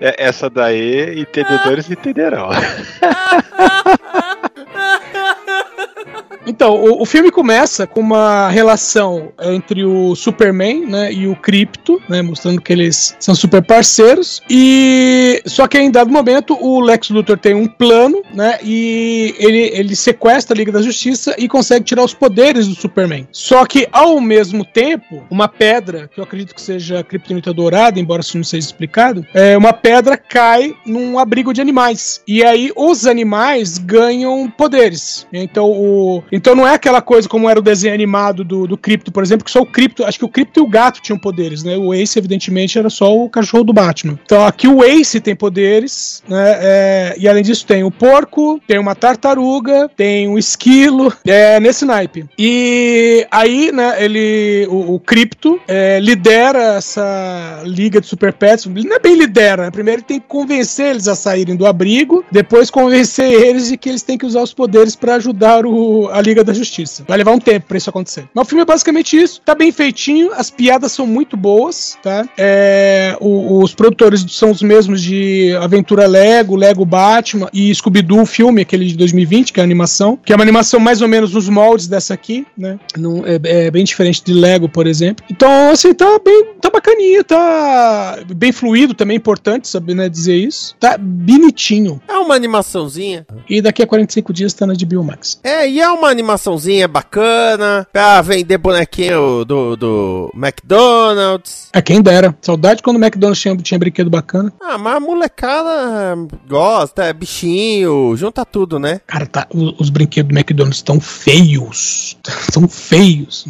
É, 0.00 0.24
essa 0.24 0.50
daí, 0.50 1.20
entendedores 1.20 1.88
entenderão. 1.90 2.50
Então, 6.46 6.74
o, 6.74 7.02
o 7.02 7.04
filme 7.04 7.30
começa 7.30 7.86
com 7.86 8.00
uma 8.00 8.48
relação 8.48 9.32
entre 9.40 9.84
o 9.84 10.14
Superman 10.14 10.86
né, 10.86 11.12
e 11.12 11.26
o 11.26 11.36
Krypto, 11.36 12.00
né, 12.08 12.22
mostrando 12.22 12.60
que 12.60 12.72
eles 12.72 13.16
são 13.20 13.34
super 13.34 13.62
parceiros. 13.62 14.42
E 14.48 15.42
só 15.46 15.66
que 15.66 15.78
em 15.78 15.90
dado 15.90 16.10
momento 16.10 16.56
o 16.60 16.80
Lex 16.80 17.10
Luthor 17.10 17.38
tem 17.38 17.54
um 17.54 17.66
plano, 17.66 18.22
né, 18.34 18.58
e 18.62 19.34
ele, 19.38 19.70
ele 19.72 19.96
sequestra 19.96 20.54
a 20.54 20.58
Liga 20.58 20.72
da 20.72 20.82
Justiça 20.82 21.34
e 21.38 21.48
consegue 21.48 21.84
tirar 21.84 22.04
os 22.04 22.14
poderes 22.14 22.66
do 22.66 22.74
Superman. 22.74 23.26
Só 23.30 23.64
que 23.64 23.86
ao 23.92 24.20
mesmo 24.20 24.64
tempo, 24.64 25.22
uma 25.30 25.48
pedra, 25.48 26.08
que 26.12 26.18
eu 26.18 26.24
acredito 26.24 26.54
que 26.54 26.60
seja 26.60 27.04
Kryptonita 27.04 27.52
dourada, 27.52 28.00
embora 28.00 28.20
isso 28.20 28.36
não 28.36 28.44
seja 28.44 28.66
explicado, 28.66 29.24
é 29.34 29.56
uma 29.56 29.72
pedra 29.72 30.16
cai 30.16 30.74
num 30.84 31.18
abrigo 31.18 31.52
de 31.52 31.60
animais. 31.60 32.22
E 32.26 32.42
aí 32.42 32.72
os 32.76 33.06
animais 33.06 33.78
ganham 33.78 34.50
poderes. 34.50 35.26
Então 35.32 35.70
o 35.70 36.22
então 36.32 36.54
não 36.54 36.66
é 36.66 36.74
aquela 36.74 37.02
coisa 37.02 37.28
como 37.28 37.48
era 37.48 37.58
o 37.58 37.62
desenho 37.62 37.94
animado 37.94 38.42
do, 38.42 38.66
do 38.66 38.76
Crypto, 38.76 39.12
por 39.12 39.22
exemplo, 39.22 39.44
que 39.44 39.50
só 39.50 39.60
o 39.60 39.66
Crypto, 39.66 40.04
acho 40.04 40.18
que 40.18 40.24
o 40.24 40.28
Crypto 40.28 40.60
e 40.60 40.62
o 40.62 40.66
gato 40.66 41.00
tinham 41.00 41.18
poderes, 41.18 41.62
né? 41.62 41.76
O 41.76 41.92
Ace, 41.92 42.18
evidentemente, 42.18 42.78
era 42.78 42.88
só 42.88 43.14
o 43.14 43.28
cachorro 43.28 43.64
do 43.64 43.72
Batman. 43.72 44.18
Então 44.24 44.44
aqui 44.46 44.66
o 44.66 44.82
Ace 44.82 45.20
tem 45.20 45.36
poderes, 45.36 46.22
né? 46.26 46.58
É, 46.60 47.14
e 47.18 47.28
além 47.28 47.42
disso 47.42 47.66
tem 47.66 47.84
o 47.84 47.90
porco, 47.90 48.60
tem 48.66 48.78
uma 48.78 48.94
tartaruga, 48.94 49.90
tem 49.94 50.28
um 50.28 50.38
esquilo, 50.38 51.12
é, 51.26 51.60
nesse 51.60 51.84
naipe. 51.84 52.24
E 52.38 53.26
aí, 53.30 53.70
né, 53.70 54.02
ele, 54.02 54.66
o, 54.70 54.94
o 54.94 55.00
Crypto, 55.00 55.60
é, 55.68 56.00
lidera 56.00 56.76
essa 56.76 57.62
liga 57.64 58.00
de 58.00 58.06
Super 58.06 58.32
Pets, 58.32 58.66
não 58.66 58.96
é 58.96 58.98
bem 58.98 59.16
lidera, 59.16 59.64
né? 59.64 59.70
Primeiro 59.70 60.00
ele 60.00 60.06
tem 60.06 60.20
que 60.20 60.26
convencer 60.26 60.90
eles 60.90 61.08
a 61.08 61.14
saírem 61.14 61.56
do 61.56 61.66
abrigo, 61.66 62.24
depois 62.30 62.70
convencer 62.70 63.30
eles 63.30 63.68
de 63.68 63.76
que 63.76 63.88
eles 63.88 64.02
têm 64.02 64.16
que 64.16 64.26
usar 64.26 64.42
os 64.42 64.54
poderes 64.54 64.96
para 64.96 65.16
ajudar 65.16 65.66
o, 65.66 66.08
a 66.10 66.21
Liga 66.22 66.42
da 66.44 66.52
Justiça. 66.52 67.04
Vai 67.06 67.18
levar 67.18 67.32
um 67.32 67.38
tempo 67.38 67.66
pra 67.68 67.76
isso 67.78 67.90
acontecer. 67.90 68.24
Mas 68.34 68.46
o 68.46 68.48
filme 68.48 68.62
é 68.62 68.64
basicamente 68.64 69.16
isso. 69.20 69.40
Tá 69.44 69.54
bem 69.54 69.70
feitinho, 69.72 70.32
as 70.34 70.50
piadas 70.50 70.92
são 70.92 71.06
muito 71.06 71.36
boas, 71.36 71.96
tá? 72.02 72.26
É, 72.38 73.16
o- 73.20 73.62
os 73.62 73.74
produtores 73.74 74.24
são 74.30 74.50
os 74.50 74.62
mesmos 74.62 75.02
de 75.02 75.54
Aventura 75.60 76.06
Lego, 76.06 76.56
Lego 76.56 76.84
Batman 76.84 77.48
e 77.52 77.74
Scooby-Doo, 77.74 78.24
filme, 78.26 78.62
aquele 78.62 78.86
de 78.86 78.96
2020, 78.96 79.52
que 79.52 79.60
é 79.60 79.62
a 79.62 79.64
animação, 79.64 80.18
que 80.24 80.32
é 80.32 80.36
uma 80.36 80.42
animação 80.44 80.78
mais 80.80 81.02
ou 81.02 81.08
menos 81.08 81.32
nos 81.32 81.48
moldes 81.48 81.86
dessa 81.86 82.14
aqui, 82.14 82.46
né? 82.56 82.78
Não, 82.96 83.24
é, 83.26 83.66
é 83.66 83.70
bem 83.70 83.84
diferente 83.84 84.22
de 84.24 84.32
Lego, 84.32 84.68
por 84.68 84.86
exemplo. 84.86 85.24
Então, 85.30 85.70
assim, 85.70 85.92
tá 85.94 86.18
bem, 86.24 86.46
tá 86.60 86.70
bacaninha, 86.70 87.24
tá 87.24 88.18
bem 88.34 88.52
fluido 88.52 88.94
também, 88.94 89.16
é 89.16 89.18
importante 89.18 89.68
saber, 89.68 89.94
né, 89.94 90.08
dizer 90.08 90.36
isso. 90.36 90.74
Tá 90.78 90.96
bonitinho. 90.98 92.00
É 92.08 92.14
uma 92.18 92.34
animaçãozinha. 92.34 93.26
E 93.48 93.60
daqui 93.60 93.82
a 93.82 93.86
45 93.86 94.32
dias 94.32 94.52
tá 94.52 94.66
na 94.66 94.74
HBO 94.74 95.02
Max. 95.02 95.40
É, 95.42 95.68
e 95.68 95.80
é 95.80 95.88
uma 95.88 96.08
animaçãozinha 96.12 96.86
bacana, 96.88 97.86
pra 97.92 98.20
vender 98.22 98.58
bonequinho 98.58 99.44
do, 99.44 99.76
do 99.76 100.32
McDonald's. 100.34 101.68
É 101.72 101.82
quem 101.82 102.00
dera. 102.00 102.36
Saudade 102.40 102.82
quando 102.82 102.96
o 102.96 103.00
McDonald's 103.04 103.40
tinha, 103.40 103.56
tinha 103.56 103.78
brinquedo 103.78 104.10
bacana. 104.10 104.52
Ah, 104.60 104.78
mas 104.78 104.96
a 104.96 105.00
molecada 105.00 106.16
gosta, 106.48 107.04
é 107.04 107.12
bichinho, 107.12 108.14
junta 108.16 108.44
tudo, 108.44 108.78
né? 108.78 109.00
Cara, 109.06 109.26
tá, 109.26 109.46
o- 109.54 109.74
os 109.80 109.90
brinquedos 109.90 110.30
do 110.32 110.36
McDonald's 110.38 110.78
estão 110.78 111.00
feios. 111.00 112.16
Estão 112.52 112.68
feios. 112.68 113.46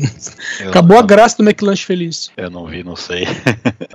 Eu- 0.60 0.68
Acabou 0.68 0.96
a 0.96 1.00
eu- 1.00 1.06
graça 1.06 1.36
do 1.36 1.42
McLanche 1.44 1.84
feliz. 1.84 2.30
Eu 2.36 2.50
não 2.50 2.66
vi, 2.66 2.82
não 2.84 2.96
sei. 2.96 3.26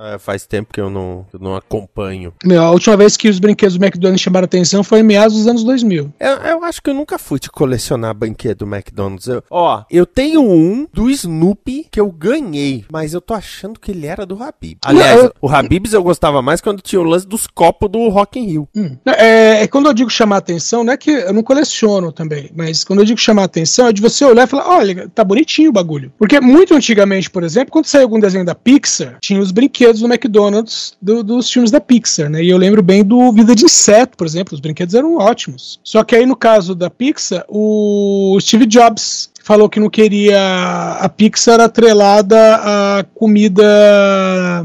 É, 0.00 0.16
faz 0.16 0.46
tempo 0.46 0.72
que 0.72 0.80
eu 0.80 0.88
não, 0.88 1.26
eu 1.32 1.40
não 1.40 1.56
acompanho. 1.56 2.32
Meu, 2.44 2.62
a 2.62 2.70
última 2.70 2.96
vez 2.96 3.16
que 3.16 3.28
os 3.28 3.40
brinquedos 3.40 3.76
do 3.76 3.84
McDonald's 3.84 4.20
chamaram 4.22 4.44
atenção 4.44 4.84
foi 4.84 5.00
em 5.00 5.02
meados 5.02 5.36
dos 5.36 5.46
anos 5.48 5.64
2000. 5.64 6.12
Eu, 6.20 6.28
eu 6.36 6.64
acho 6.64 6.80
que 6.80 6.88
eu 6.90 6.94
nunca 6.94 7.18
fui 7.18 7.40
de 7.40 7.50
colecionar 7.50 8.14
brinquedo 8.14 8.57
do 8.58 8.66
McDonald's. 8.66 9.26
Eu- 9.26 9.42
ó, 9.50 9.84
eu 9.90 10.04
tenho 10.04 10.42
um 10.42 10.86
do 10.92 11.08
Snoopy 11.10 11.86
que 11.90 12.00
eu 12.00 12.10
ganhei, 12.10 12.84
mas 12.90 13.14
eu 13.14 13.20
tô 13.20 13.34
achando 13.34 13.78
que 13.80 13.90
ele 13.90 14.06
era 14.06 14.26
do 14.26 14.42
Habib. 14.42 14.78
Aliás, 14.84 15.24
eu- 15.24 15.32
o 15.40 15.48
Habib's 15.48 15.92
eu 15.92 16.02
gostava 16.02 16.42
mais 16.42 16.60
quando 16.60 16.82
tinha 16.82 17.00
o 17.00 17.04
lance 17.04 17.26
dos 17.26 17.46
copos 17.46 17.90
do 17.90 18.08
Rock 18.08 18.38
in 18.38 18.44
Rio. 18.46 18.68
Hum. 18.76 18.96
É, 19.06 19.62
é 19.62 19.66
quando 19.68 19.86
eu 19.86 19.94
digo 19.94 20.10
chamar 20.10 20.38
atenção, 20.38 20.84
não 20.84 20.92
é 20.92 20.96
que 20.96 21.10
eu 21.10 21.32
não 21.32 21.42
coleciono 21.42 22.12
também, 22.12 22.50
mas 22.56 22.84
quando 22.84 23.00
eu 23.00 23.04
digo 23.04 23.18
chamar 23.20 23.44
atenção 23.44 23.86
é 23.86 23.92
de 23.92 24.02
você 24.02 24.24
olhar 24.24 24.44
e 24.44 24.46
falar, 24.46 24.68
olha, 24.68 25.08
tá 25.14 25.22
bonitinho 25.24 25.70
o 25.70 25.72
bagulho. 25.72 26.12
Porque 26.18 26.40
muito 26.40 26.74
antigamente, 26.74 27.30
por 27.30 27.42
exemplo, 27.44 27.72
quando 27.72 27.86
saiu 27.86 28.02
algum 28.04 28.18
desenho 28.20 28.44
da 28.44 28.54
Pixar, 28.54 29.18
tinha 29.20 29.40
os 29.40 29.50
brinquedos 29.52 30.00
do 30.00 30.06
McDonald's 30.06 30.96
do- 31.00 31.22
dos 31.22 31.50
filmes 31.50 31.70
da 31.70 31.80
Pixar, 31.80 32.28
né? 32.28 32.42
E 32.42 32.48
eu 32.50 32.56
lembro 32.58 32.82
bem 32.82 33.04
do 33.04 33.32
Vida 33.32 33.54
de 33.54 33.64
Inseto, 33.64 34.16
por 34.16 34.26
exemplo, 34.26 34.54
os 34.54 34.60
brinquedos 34.60 34.94
eram 34.94 35.16
ótimos. 35.18 35.78
Só 35.84 36.02
que 36.04 36.16
aí 36.16 36.26
no 36.26 36.36
caso 36.36 36.74
da 36.74 36.88
Pixar, 36.90 37.44
o 37.48 38.38
Steve 38.48 38.64
Jobs 38.64 39.30
falou 39.44 39.68
que 39.68 39.78
não 39.78 39.90
queria 39.90 40.98
a 41.00 41.08
Pixar 41.08 41.60
atrelada 41.60 42.36
a 42.56 43.04
comida 43.14 43.62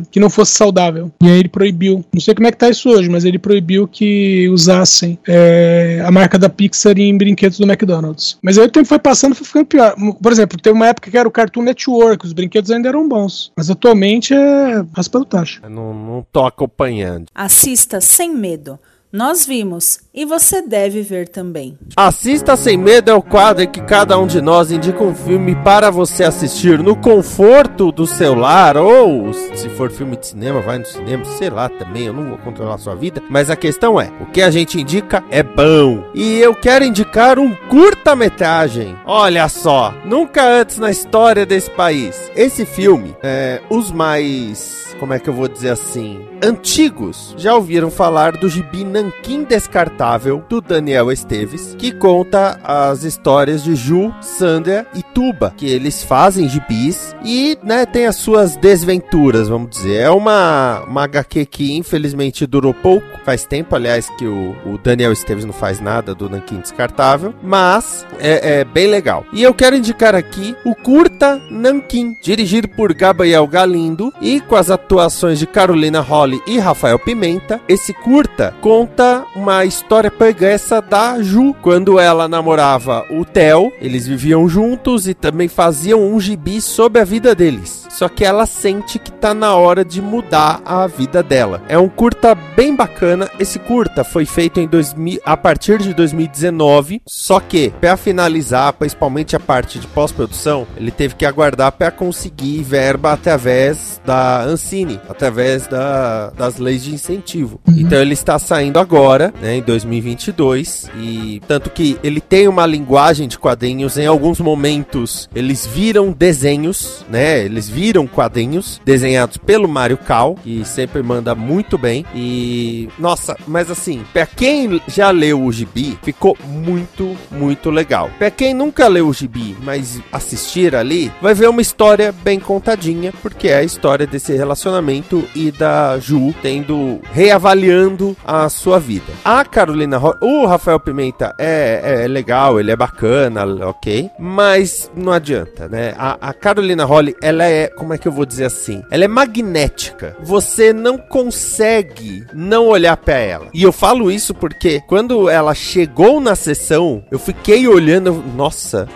que 0.09 0.21
não 0.21 0.29
fosse 0.29 0.53
saudável. 0.53 1.11
E 1.21 1.27
aí 1.27 1.39
ele 1.39 1.49
proibiu. 1.49 2.03
Não 2.13 2.21
sei 2.21 2.33
como 2.33 2.47
é 2.47 2.51
que 2.51 2.57
tá 2.57 2.69
isso 2.69 2.89
hoje, 2.89 3.09
mas 3.09 3.25
ele 3.25 3.37
proibiu 3.37 3.85
que 3.85 4.47
usassem 4.47 5.19
é, 5.27 6.01
a 6.05 6.09
marca 6.11 6.39
da 6.39 6.47
Pixar 6.47 6.97
em 6.97 7.17
brinquedos 7.17 7.59
do 7.59 7.65
McDonald's. 7.65 8.37
Mas 8.41 8.57
aí 8.57 8.65
o 8.65 8.71
tempo 8.71 8.87
foi 8.87 8.99
passando 8.99 9.33
e 9.33 9.35
foi 9.35 9.47
ficando 9.47 9.65
pior. 9.65 9.95
Por 10.21 10.31
exemplo, 10.31 10.57
teve 10.57 10.75
uma 10.75 10.87
época 10.87 11.11
que 11.11 11.17
era 11.17 11.27
o 11.27 11.31
Cartoon 11.31 11.63
Network, 11.63 12.25
os 12.25 12.31
brinquedos 12.31 12.71
ainda 12.71 12.87
eram 12.87 13.07
bons. 13.07 13.51
Mas 13.57 13.69
atualmente 13.69 14.33
é 14.33 14.85
raspa 14.95 15.19
do 15.19 15.25
tacho. 15.25 15.59
Eu 15.61 15.69
não, 15.69 15.93
não 15.93 16.25
tô 16.31 16.45
acompanhando. 16.45 17.25
Assista 17.35 17.99
sem 17.99 18.33
medo. 18.33 18.79
Nós 19.15 19.45
vimos 19.45 19.99
e 20.11 20.25
você 20.25 20.59
deve 20.59 21.03
ver 21.03 21.27
também. 21.27 21.77
Assista 21.95 22.55
Sem 22.55 22.75
Medo 22.75 23.11
é 23.11 23.13
o 23.13 23.21
quadro 23.21 23.63
em 23.63 23.67
que 23.67 23.79
cada 23.79 24.17
um 24.17 24.25
de 24.25 24.41
nós 24.41 24.71
indica 24.71 25.03
um 25.03 25.13
filme 25.13 25.55
para 25.57 25.91
você 25.91 26.23
assistir 26.23 26.79
no 26.79 26.95
conforto 26.95 27.91
do 27.91 28.07
seu 28.07 28.33
lar 28.33 28.75
ou, 28.75 29.31
se 29.31 29.69
for 29.69 29.91
filme 29.91 30.17
de 30.17 30.25
cinema, 30.25 30.61
vai 30.61 30.79
no 30.79 30.85
cinema, 30.87 31.23
sei 31.25 31.51
lá 31.51 31.69
também, 31.69 32.07
eu 32.07 32.13
não 32.13 32.29
vou 32.29 32.39
controlar 32.39 32.73
a 32.73 32.79
sua 32.79 32.95
vida. 32.95 33.21
Mas 33.29 33.51
a 33.51 33.55
questão 33.55 34.01
é, 34.01 34.11
o 34.19 34.25
que 34.25 34.41
a 34.41 34.49
gente 34.49 34.81
indica 34.81 35.23
é 35.29 35.43
bom. 35.43 36.03
E 36.15 36.39
eu 36.39 36.55
quero 36.55 36.83
indicar 36.83 37.37
um 37.37 37.53
curta-metragem. 37.69 38.97
Olha 39.05 39.47
só, 39.47 39.93
nunca 40.03 40.43
antes 40.43 40.79
na 40.79 40.89
história 40.89 41.45
desse 41.45 41.69
país. 41.69 42.31
Esse 42.35 42.65
filme, 42.65 43.15
é, 43.21 43.61
os 43.69 43.91
mais, 43.91 44.95
como 44.99 45.13
é 45.13 45.19
que 45.19 45.29
eu 45.29 45.35
vou 45.35 45.47
dizer 45.47 45.69
assim, 45.69 46.19
antigos, 46.43 47.33
já 47.37 47.55
ouviram 47.55 47.89
falar 47.89 48.35
do 48.35 48.49
gibi 48.49 48.83
Nanquim 48.83 49.43
Descartável, 49.43 50.43
do 50.49 50.59
Daniel 50.59 51.09
Esteves, 51.09 51.73
que 51.79 51.91
conta 51.93 52.59
as 52.63 53.03
histórias 53.03 53.63
de 53.63 53.75
Ju, 53.75 54.13
Sandra 54.21 54.85
e 54.93 55.01
Tuba, 55.01 55.53
que 55.55 55.65
eles 55.65 56.03
fazem 56.03 56.49
gibis 56.49 57.15
e, 57.23 57.57
né, 57.63 57.85
tem 57.85 58.05
as 58.05 58.17
suas 58.17 58.57
desventuras, 58.57 59.47
vamos 59.47 59.69
dizer. 59.69 60.01
É 60.01 60.09
uma, 60.09 60.83
uma 60.85 61.03
HQ 61.05 61.45
que 61.45 61.73
infelizmente 61.73 62.45
durou 62.45 62.73
pouco, 62.73 63.07
faz 63.23 63.45
tempo, 63.45 63.75
aliás, 63.75 64.09
que 64.17 64.27
o, 64.27 64.55
o 64.65 64.77
Daniel 64.77 65.13
Esteves 65.13 65.45
não 65.45 65.53
faz 65.53 65.79
nada 65.79 66.13
do 66.13 66.29
Nanquim 66.29 66.59
Descartável, 66.59 67.33
mas 67.41 68.05
é, 68.19 68.59
é 68.59 68.63
bem 68.65 68.87
legal. 68.87 69.25
E 69.31 69.41
eu 69.41 69.53
quero 69.53 69.77
indicar 69.77 70.13
aqui 70.13 70.55
o 70.65 70.75
Curta 70.75 71.41
Nanquim, 71.49 72.17
dirigido 72.21 72.67
por 72.67 72.93
Gabriel 72.93 73.47
Galindo 73.47 74.13
e 74.21 74.41
com 74.41 74.57
as 74.57 74.69
atuações 74.69 75.39
de 75.39 75.47
Carolina 75.47 76.01
Holly 76.01 76.32
e 76.47 76.57
Rafael 76.57 76.97
Pimenta. 76.97 77.61
Esse 77.67 77.93
curta 77.93 78.53
conta 78.61 79.25
uma 79.35 79.65
história 79.65 80.09
pregressa 80.09 80.81
da 80.81 81.21
Ju, 81.21 81.53
quando 81.61 81.99
ela 81.99 82.27
namorava 82.27 83.05
o 83.09 83.25
Theo, 83.25 83.71
eles 83.81 84.07
viviam 84.07 84.47
juntos 84.47 85.07
e 85.07 85.13
também 85.13 85.47
faziam 85.47 86.01
um 86.01 86.19
gibi 86.19 86.61
sobre 86.61 87.01
a 87.01 87.05
vida 87.05 87.35
deles. 87.35 87.87
Só 87.89 88.09
que 88.09 88.25
ela 88.25 88.45
sente 88.45 88.97
que 88.97 89.11
tá 89.11 89.33
na 89.33 89.55
hora 89.55 89.85
de 89.85 90.01
mudar 90.01 90.61
a 90.65 90.87
vida 90.87 91.21
dela. 91.21 91.61
É 91.67 91.77
um 91.77 91.87
curta 91.87 92.33
bem 92.33 92.75
bacana. 92.75 93.29
Esse 93.39 93.59
curta 93.59 94.03
foi 94.03 94.25
feito 94.25 94.59
em 94.59 94.67
2000, 94.67 95.21
a 95.23 95.37
partir 95.37 95.77
de 95.77 95.93
2019, 95.93 97.01
só 97.05 97.39
que 97.39 97.71
para 97.79 97.95
finalizar, 97.95 98.73
principalmente 98.73 99.35
a 99.35 99.39
parte 99.39 99.79
de 99.79 99.87
pós-produção, 99.87 100.65
ele 100.75 100.91
teve 100.91 101.15
que 101.15 101.25
aguardar 101.25 101.71
para 101.71 101.91
conseguir 101.91 102.63
verba 102.63 103.13
através 103.13 104.01
da 104.05 104.41
Ancine, 104.41 104.99
através 105.07 105.67
da, 105.67 106.22
das 106.31 106.57
leis 106.57 106.83
de 106.83 106.93
incentivo. 106.93 107.59
Então 107.67 107.99
ele 107.99 108.13
está 108.13 108.37
saindo 108.39 108.79
agora, 108.79 109.33
né, 109.41 109.57
em 109.57 109.61
2022, 109.61 110.89
e 110.97 111.41
tanto 111.47 111.69
que 111.69 111.97
ele 112.03 112.21
tem 112.21 112.47
uma 112.47 112.65
linguagem 112.65 113.27
de 113.27 113.37
quadrinhos, 113.37 113.97
em 113.97 114.05
alguns 114.05 114.39
momentos 114.39 115.29
eles 115.35 115.65
viram 115.65 116.11
desenhos, 116.11 117.05
né, 117.09 117.43
eles 117.43 117.67
viram 117.67 118.07
quadrinhos 118.07 118.81
desenhados 118.85 119.37
pelo 119.37 119.67
Mario 119.67 119.97
Cal, 119.97 120.35
que 120.43 120.63
sempre 120.65 121.01
manda 121.01 121.33
muito 121.35 121.77
bem, 121.77 122.05
e 122.13 122.89
nossa, 122.99 123.35
mas 123.47 123.69
assim, 123.69 124.03
pra 124.13 124.25
quem 124.25 124.81
já 124.87 125.11
leu 125.11 125.43
o 125.43 125.51
gibi, 125.51 125.97
ficou 126.03 126.37
muito, 126.47 127.15
muito 127.31 127.69
legal. 127.69 128.09
Pra 128.17 128.31
quem 128.31 128.53
nunca 128.53 128.87
leu 128.87 129.07
o 129.07 129.13
gibi, 129.13 129.55
mas 129.63 129.99
assistir 130.11 130.75
ali, 130.75 131.11
vai 131.21 131.33
ver 131.33 131.49
uma 131.49 131.61
história 131.61 132.11
bem 132.11 132.39
contadinha, 132.39 133.13
porque 133.21 133.47
é 133.47 133.57
a 133.57 133.63
história 133.63 134.05
desse 134.05 134.33
relacionamento 134.35 135.23
e 135.35 135.51
da 135.51 135.97
Ju 136.13 136.33
tendo 136.41 137.01
reavaliando 137.11 138.15
a 138.25 138.47
sua 138.49 138.79
vida. 138.79 139.11
A 139.25 139.43
Carolina, 139.43 139.97
Ro- 139.97 140.15
o 140.21 140.45
Rafael 140.45 140.79
Pimenta 140.79 141.33
é, 141.39 142.03
é 142.03 142.07
legal, 142.07 142.59
ele 142.59 142.71
é 142.71 142.75
bacana, 142.75 143.43
ok, 143.67 144.09
mas 144.19 144.91
não 144.95 145.11
adianta, 145.11 145.67
né? 145.67 145.93
A, 145.97 146.17
a 146.29 146.33
Carolina 146.33 146.85
Holly, 146.85 147.15
ela 147.21 147.45
é, 147.45 147.67
como 147.67 147.93
é 147.93 147.97
que 147.97 148.07
eu 148.07 148.11
vou 148.11 148.25
dizer 148.25 148.45
assim? 148.45 148.83
Ela 148.91 149.05
é 149.05 149.07
magnética. 149.07 150.15
Você 150.21 150.71
não 150.71 150.97
consegue 150.97 152.25
não 152.33 152.67
olhar 152.67 152.95
pra 152.97 153.17
ela. 153.17 153.47
E 153.53 153.63
eu 153.63 153.71
falo 153.71 154.11
isso 154.11 154.33
porque 154.35 154.81
quando 154.87 155.27
ela 155.29 155.53
chegou 155.55 156.19
na 156.19 156.35
sessão, 156.35 157.03
eu 157.09 157.17
fiquei 157.17 157.67
olhando, 157.67 158.23
nossa, 158.35 158.87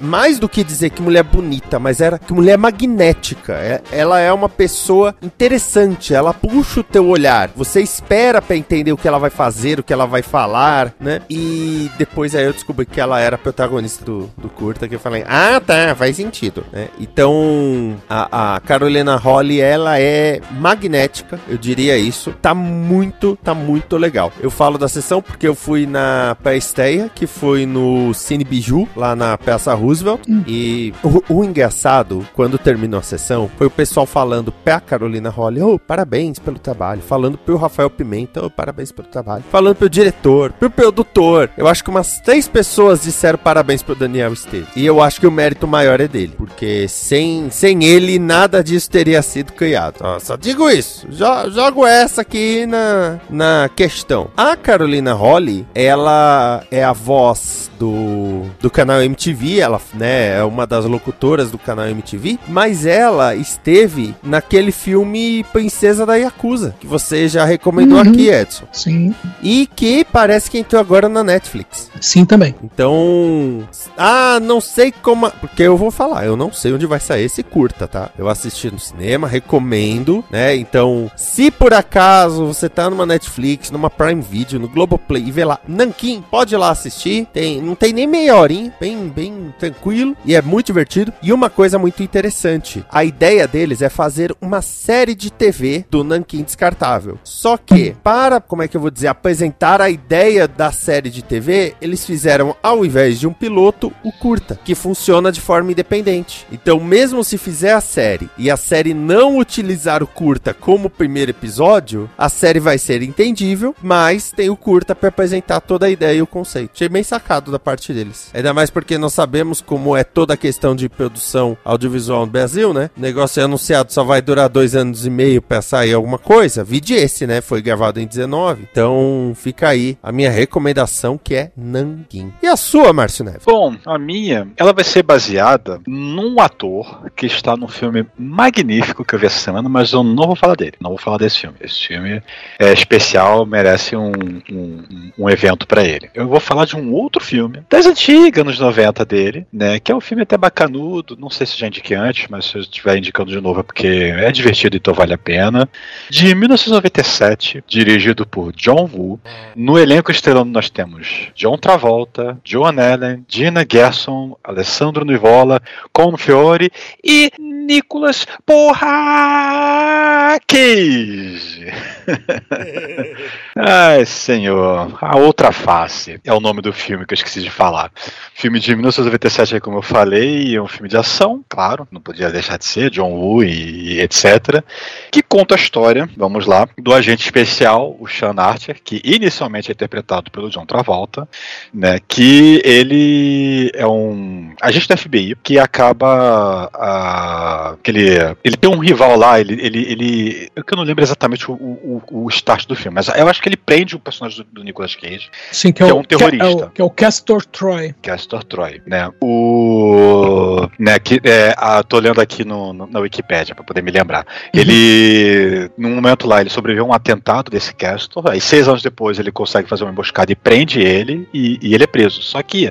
mais 0.00 0.38
do 0.38 0.48
que 0.48 0.62
dizer 0.62 0.90
que 0.90 1.02
mulher 1.02 1.24
bonita, 1.24 1.78
mas 1.78 2.00
era 2.00 2.18
que 2.18 2.32
mulher 2.32 2.56
magnética. 2.56 3.54
É- 3.54 3.80
ela 3.90 4.20
é 4.20 4.32
uma 4.32 4.48
pessoa 4.48 5.14
interessante, 5.22 6.14
ela 6.14 6.32
puxa 6.50 6.80
o 6.80 6.84
teu 6.84 7.06
olhar. 7.06 7.50
Você 7.54 7.80
espera 7.80 8.42
pra 8.42 8.56
entender 8.56 8.92
o 8.92 8.96
que 8.96 9.06
ela 9.06 9.18
vai 9.18 9.30
fazer, 9.30 9.78
o 9.78 9.82
que 9.82 9.92
ela 9.92 10.06
vai 10.06 10.22
falar, 10.22 10.92
né? 10.98 11.22
E 11.30 11.90
depois 11.96 12.34
aí 12.34 12.44
eu 12.44 12.52
descobri 12.52 12.84
que 12.84 13.00
ela 13.00 13.20
era 13.20 13.36
a 13.36 13.38
protagonista 13.38 14.04
do, 14.04 14.30
do 14.36 14.48
curta, 14.48 14.88
que 14.88 14.94
eu 14.94 15.00
falei, 15.00 15.24
ah, 15.28 15.60
tá, 15.64 15.94
faz 15.94 16.16
sentido, 16.16 16.64
né? 16.72 16.88
Então, 16.98 17.96
a, 18.08 18.56
a 18.56 18.60
Carolina 18.60 19.16
Holly, 19.16 19.60
ela 19.60 20.00
é 20.00 20.40
magnética, 20.58 21.38
eu 21.48 21.56
diria 21.56 21.96
isso. 21.96 22.34
Tá 22.42 22.54
muito, 22.54 23.38
tá 23.42 23.54
muito 23.54 23.96
legal. 23.96 24.32
Eu 24.40 24.50
falo 24.50 24.76
da 24.76 24.88
sessão 24.88 25.22
porque 25.22 25.46
eu 25.46 25.54
fui 25.54 25.86
na 25.86 26.36
pré-estreia, 26.42 27.10
que 27.14 27.26
foi 27.26 27.64
no 27.66 28.12
Cine 28.12 28.44
Biju, 28.44 28.88
lá 28.96 29.14
na 29.14 29.38
Praça 29.38 29.72
Roosevelt. 29.74 30.22
E 30.46 30.92
o, 31.02 31.34
o 31.34 31.44
engraçado, 31.44 32.26
quando 32.34 32.58
terminou 32.58 32.98
a 32.98 33.02
sessão, 33.02 33.50
foi 33.56 33.66
o 33.68 33.70
pessoal 33.70 34.06
falando 34.06 34.50
pra 34.50 34.80
Carolina 34.80 35.30
Holly, 35.30 35.62
oh, 35.62 35.78
parabéns 35.78 36.39
pelo 36.40 36.58
trabalho. 36.58 37.02
Falando 37.02 37.38
pro 37.38 37.56
Rafael 37.56 37.90
Pimenta, 37.90 38.44
oh, 38.44 38.50
parabéns 38.50 38.90
pelo 38.92 39.08
trabalho. 39.08 39.44
Falando 39.50 39.76
pro 39.76 39.88
diretor, 39.88 40.52
pro 40.52 40.70
produtor. 40.70 41.50
Eu 41.56 41.66
acho 41.68 41.82
que 41.84 41.90
umas 41.90 42.20
três 42.20 42.48
pessoas 42.48 43.02
disseram 43.02 43.38
parabéns 43.38 43.82
pro 43.82 43.94
Daniel 43.94 44.32
Esteves. 44.32 44.68
E 44.76 44.84
eu 44.84 45.00
acho 45.02 45.20
que 45.20 45.26
o 45.26 45.30
mérito 45.30 45.66
maior 45.66 46.00
é 46.00 46.08
dele. 46.08 46.34
Porque 46.36 46.86
sem, 46.88 47.50
sem 47.50 47.84
ele, 47.84 48.18
nada 48.18 48.62
disso 48.62 48.90
teria 48.90 49.22
sido 49.22 49.52
criado. 49.52 49.96
Ó, 50.00 50.18
só 50.18 50.36
digo 50.36 50.68
isso. 50.70 51.06
Jo- 51.10 51.50
jogo 51.50 51.86
essa 51.86 52.22
aqui 52.22 52.66
na, 52.66 53.18
na 53.28 53.70
questão. 53.74 54.30
A 54.36 54.56
Carolina 54.56 55.12
Holly, 55.12 55.66
ela 55.74 56.62
é 56.70 56.82
a 56.84 56.92
voz 56.92 57.70
do, 57.78 58.42
do 58.60 58.70
canal 58.70 59.02
MTV, 59.02 59.58
ela 59.58 59.80
né, 59.94 60.38
é 60.38 60.44
uma 60.44 60.66
das 60.66 60.84
locutoras 60.84 61.50
do 61.50 61.58
canal 61.58 61.86
MTV, 61.88 62.38
mas 62.46 62.84
ela 62.84 63.34
esteve 63.34 64.14
naquele 64.22 64.70
filme 64.72 65.44
Princesa 65.52 66.04
da 66.04 66.18
Yakuza, 66.30 66.74
que 66.80 66.86
você 66.86 67.28
já 67.28 67.44
recomendou 67.44 67.98
Uhum. 67.98 68.10
aqui, 68.10 68.28
Edson. 68.28 68.64
Sim, 68.72 69.14
E 69.42 69.66
que 69.74 70.04
parece 70.04 70.50
que 70.50 70.58
entrou 70.58 70.80
agora 70.80 71.08
na 71.08 71.22
Netflix. 71.24 71.90
sim 72.00 72.24
também. 72.24 72.54
Então. 72.62 73.68
Ah, 73.96 74.38
não 74.40 74.60
sei 74.60 74.92
como. 74.92 75.26
a- 75.26 75.30
Porque 75.30 75.62
eu 75.62 75.76
vou 75.76 75.90
falar, 75.90 76.24
eu 76.26 76.36
não 76.36 76.52
sei 76.52 76.72
onde 76.72 76.86
vai 76.86 77.00
sair 77.00 77.24
esse 77.24 77.42
curta, 77.42 77.86
tá? 77.88 78.10
Eu 78.18 78.28
assisti 78.28 78.70
no 78.70 78.78
cinema, 78.78 79.26
recomendo, 79.28 80.24
né? 80.30 80.54
Então, 80.56 81.10
se 81.16 81.50
por 81.50 81.72
acaso 81.74 82.46
você 82.46 82.68
tá 82.68 82.88
numa 82.88 83.04
Netflix, 83.06 83.70
numa 83.70 83.90
Prime 83.90 84.20
Video, 84.22 84.58
no 84.60 84.68
Globoplay 84.68 85.22
e 85.26 85.30
vê 85.30 85.44
lá, 85.44 85.58
Nankin, 85.66 86.22
pode 86.30 86.54
ir 86.54 86.58
lá 86.58 86.70
assistir. 86.70 87.26
Tem, 87.32 87.60
não 87.60 87.74
tem 87.74 87.92
nem 87.92 88.06
meia 88.06 88.36
horinha, 88.36 88.72
bem, 88.80 89.08
bem 89.08 89.54
tranquilo 89.58 90.16
e 90.24 90.34
é 90.34 90.42
muito 90.42 90.66
divertido. 90.66 91.12
E 91.22 91.32
uma 91.32 91.50
coisa 91.50 91.78
muito 91.78 92.02
interessante: 92.02 92.84
a 92.90 93.04
ideia 93.04 93.46
deles 93.48 93.82
é 93.82 93.88
fazer 93.88 94.34
uma 94.40 94.62
série 94.62 95.14
de 95.14 95.30
TV 95.30 95.84
do 95.90 96.04
Nankin 96.04 96.19
Descartável. 96.42 97.18
Só 97.24 97.56
que, 97.56 97.94
para, 98.02 98.40
como 98.40 98.62
é 98.62 98.68
que 98.68 98.76
eu 98.76 98.80
vou 98.80 98.90
dizer, 98.90 99.08
apresentar 99.08 99.80
a 99.80 99.90
ideia 99.90 100.46
da 100.48 100.72
série 100.72 101.10
de 101.10 101.22
TV, 101.22 101.74
eles 101.80 102.04
fizeram, 102.04 102.56
ao 102.62 102.84
invés 102.84 103.20
de 103.20 103.26
um 103.26 103.32
piloto, 103.32 103.92
o 104.02 104.12
curta, 104.12 104.58
que 104.64 104.74
funciona 104.74 105.30
de 105.30 105.40
forma 105.40 105.72
independente. 105.72 106.46
Então, 106.50 106.80
mesmo 106.80 107.22
se 107.22 107.36
fizer 107.38 107.72
a 107.72 107.80
série 107.80 108.30
e 108.38 108.50
a 108.50 108.56
série 108.56 108.94
não 108.94 109.38
utilizar 109.38 110.02
o 110.02 110.06
curta 110.06 110.54
como 110.54 110.90
primeiro 110.90 111.30
episódio, 111.30 112.08
a 112.16 112.28
série 112.28 112.60
vai 112.60 112.78
ser 112.78 113.02
entendível, 113.02 113.74
mas 113.82 114.30
tem 114.30 114.50
o 114.50 114.56
curta 114.56 114.94
para 114.94 115.08
apresentar 115.08 115.60
toda 115.60 115.86
a 115.86 115.90
ideia 115.90 116.18
e 116.18 116.22
o 116.22 116.26
conceito. 116.26 116.72
Achei 116.74 116.88
bem 116.88 117.02
sacado 117.02 117.52
da 117.52 117.58
parte 117.58 117.92
deles. 117.92 118.30
Ainda 118.32 118.54
mais 118.54 118.70
porque 118.70 118.98
nós 118.98 119.12
sabemos 119.12 119.60
como 119.60 119.96
é 119.96 120.04
toda 120.04 120.34
a 120.34 120.36
questão 120.36 120.74
de 120.74 120.88
produção 120.88 121.56
audiovisual 121.64 122.26
no 122.26 122.32
Brasil, 122.32 122.72
né? 122.72 122.90
O 122.96 123.00
negócio 123.00 123.40
é 123.40 123.44
anunciado 123.44 123.92
só 123.92 124.04
vai 124.04 124.22
durar 124.22 124.48
dois 124.48 124.74
anos 124.74 125.06
e 125.06 125.10
meio 125.10 125.42
pra 125.42 125.62
sair 125.62 125.94
alguma 125.94 126.09
coisa. 126.18 126.64
Vide 126.64 126.94
esse, 126.94 127.26
né? 127.26 127.40
Foi 127.40 127.62
gravado 127.62 128.00
em 128.00 128.06
19. 128.06 128.68
Então 128.70 129.32
fica 129.34 129.68
aí 129.68 129.96
a 130.02 130.12
minha 130.12 130.30
recomendação 130.30 131.18
que 131.18 131.34
é 131.34 131.50
Nanguin. 131.56 132.32
E 132.42 132.46
a 132.46 132.56
sua, 132.56 132.92
Márcio 132.92 133.24
Neves? 133.24 133.44
Bom, 133.44 133.76
a 133.86 133.98
minha, 133.98 134.48
ela 134.56 134.72
vai 134.72 134.84
ser 134.84 135.02
baseada 135.02 135.80
num 135.86 136.40
ator 136.40 137.10
que 137.16 137.26
está 137.26 137.56
num 137.56 137.68
filme 137.68 138.06
magnífico 138.18 139.04
que 139.04 139.14
eu 139.14 139.18
vi 139.18 139.26
essa 139.26 139.38
semana, 139.38 139.68
mas 139.68 139.92
eu 139.92 140.02
não 140.02 140.26
vou 140.26 140.36
falar 140.36 140.54
dele, 140.54 140.74
não 140.80 140.90
vou 140.90 140.98
falar 140.98 141.18
desse 141.18 141.40
filme. 141.40 141.56
Esse 141.60 141.86
filme 141.86 142.22
é 142.58 142.72
especial, 142.72 143.44
merece 143.46 143.96
um, 143.96 144.12
um, 144.50 145.12
um 145.18 145.30
evento 145.30 145.66
pra 145.66 145.84
ele. 145.84 146.10
Eu 146.14 146.28
vou 146.28 146.40
falar 146.40 146.64
de 146.64 146.76
um 146.76 146.92
outro 146.92 147.22
filme, 147.22 147.62
das 147.68 147.86
antigas, 147.86 148.40
anos 148.42 148.58
90 148.58 149.04
dele, 149.04 149.46
né, 149.52 149.78
que 149.78 149.92
é 149.92 149.94
um 149.94 150.00
filme 150.00 150.22
até 150.22 150.36
bacanudo, 150.36 151.16
não 151.18 151.30
sei 151.30 151.46
se 151.46 151.58
já 151.58 151.66
indiquei 151.66 151.96
antes, 151.96 152.28
mas 152.28 152.46
se 152.46 152.56
eu 152.56 152.60
estiver 152.60 152.96
indicando 152.96 153.30
de 153.30 153.40
novo 153.40 153.60
é 153.60 153.62
porque 153.62 153.86
é 153.86 154.30
divertido, 154.30 154.76
então 154.76 154.94
vale 154.94 155.14
a 155.14 155.18
pena. 155.18 155.68
De 156.08 156.34
1997, 156.34 157.64
dirigido 157.66 158.26
por 158.26 158.52
John 158.52 158.88
Woo. 158.92 159.20
No 159.54 159.78
elenco 159.78 160.10
estrelando 160.10 160.50
nós 160.50 160.70
temos 160.70 161.28
John 161.34 161.58
Travolta, 161.58 162.38
Joan 162.44 162.76
Allen, 162.80 163.24
Gina 163.28 163.66
Gerson, 163.70 164.36
Alessandro 164.42 165.04
Nivola, 165.04 165.60
Con 165.92 166.16
Fiore 166.16 166.70
e 167.04 167.30
Nicolas 167.38 168.26
Porra 168.44 170.38
Cage. 170.46 171.72
Ai, 173.56 174.04
senhor. 174.04 174.96
A 175.00 175.16
Outra 175.16 175.52
Face 175.52 176.20
é 176.24 176.32
o 176.32 176.40
nome 176.40 176.62
do 176.62 176.72
filme 176.72 177.04
que 177.06 177.14
eu 177.14 177.16
esqueci 177.16 177.40
de 177.40 177.50
falar. 177.50 177.90
Filme 178.34 178.58
de 178.58 178.74
1997, 178.74 179.54
aí, 179.54 179.60
como 179.60 179.78
eu 179.78 179.82
falei, 179.82 180.54
é 180.54 180.62
um 180.62 180.68
filme 180.68 180.88
de 180.88 180.96
ação, 180.96 181.44
claro, 181.48 181.86
não 181.90 182.00
podia 182.00 182.30
deixar 182.30 182.58
de 182.58 182.64
ser, 182.64 182.90
John 182.90 183.12
Woo 183.12 183.42
e, 183.44 183.94
e 183.94 184.00
etc. 184.00 184.64
Que 185.10 185.22
conta 185.22 185.54
a 185.54 185.58
história, 185.58 185.89
vamos 186.16 186.46
lá, 186.46 186.68
do 186.78 186.92
agente 186.94 187.22
especial, 187.24 187.96
o 187.98 188.06
Sean 188.06 188.34
Archer, 188.36 188.78
que 188.82 189.00
inicialmente 189.04 189.70
é 189.70 189.72
interpretado 189.72 190.30
pelo 190.30 190.50
John 190.50 190.66
Travolta, 190.66 191.28
né, 191.72 191.98
que 192.06 192.60
ele 192.64 193.70
é 193.74 193.86
um 193.86 194.52
agente 194.60 194.88
da 194.88 194.96
FBI 194.96 195.36
que 195.42 195.58
acaba 195.58 196.70
a, 196.74 197.76
que 197.82 197.90
ele, 197.90 198.08
ele 198.44 198.56
tem 198.56 198.70
um 198.70 198.78
rival 198.78 199.16
lá, 199.16 199.40
ele, 199.40 199.54
ele, 199.60 199.82
ele 199.90 200.48
eu 200.54 200.64
que 200.64 200.76
não 200.76 200.82
lembro 200.82 201.02
exatamente 201.02 201.50
o, 201.50 201.54
o, 201.54 202.02
o 202.10 202.28
start 202.28 202.66
do 202.66 202.76
filme, 202.76 202.94
mas 202.94 203.08
eu 203.08 203.28
acho 203.28 203.40
que 203.42 203.48
ele 203.48 203.56
prende 203.56 203.96
o 203.96 204.00
personagem 204.00 204.44
do, 204.44 204.60
do 204.60 204.64
Nicolas 204.64 204.94
Cage, 204.94 205.28
Sim, 205.52 205.72
que, 205.72 205.82
Que 205.84 205.84
é, 205.84 205.88
é 205.90 205.94
um 205.94 206.02
terrorista. 206.04 206.46
Que 206.46 206.52
é, 206.52 206.66
o, 206.66 206.70
que 206.70 206.82
é 206.82 206.84
o 206.84 206.90
Castor 206.90 207.44
Troy. 207.44 207.94
Castor 208.02 208.44
Troy, 208.44 208.80
né? 208.86 209.10
O, 209.20 210.68
né? 210.78 210.98
Que 210.98 211.20
é, 211.24 211.54
a, 211.56 211.82
tô 211.82 211.98
lendo 211.98 212.20
aqui 212.20 212.44
no, 212.44 212.72
no- 212.72 212.86
na 212.86 213.00
Wikipédia 213.00 213.54
para 213.54 213.64
poder 213.64 213.82
me 213.82 213.90
lembrar. 213.90 214.26
Ele, 214.52 215.70
num 215.80 215.94
momento 215.94 216.26
lá, 216.28 216.40
ele 216.40 216.50
sobreviveu 216.50 216.84
a 216.84 216.88
um 216.88 216.92
atentado 216.92 217.50
desse 217.50 217.74
Castor. 217.74 218.28
Aí 218.28 218.40
seis 218.40 218.68
anos 218.68 218.82
depois 218.82 219.18
ele 219.18 219.32
consegue 219.32 219.68
fazer 219.68 219.84
uma 219.84 219.90
emboscada 219.92 220.30
e 220.30 220.36
prende 220.36 220.80
ele 220.80 221.26
e, 221.32 221.58
e 221.62 221.74
ele 221.74 221.84
é 221.84 221.86
preso. 221.86 222.22
Só 222.22 222.42
que 222.42 222.70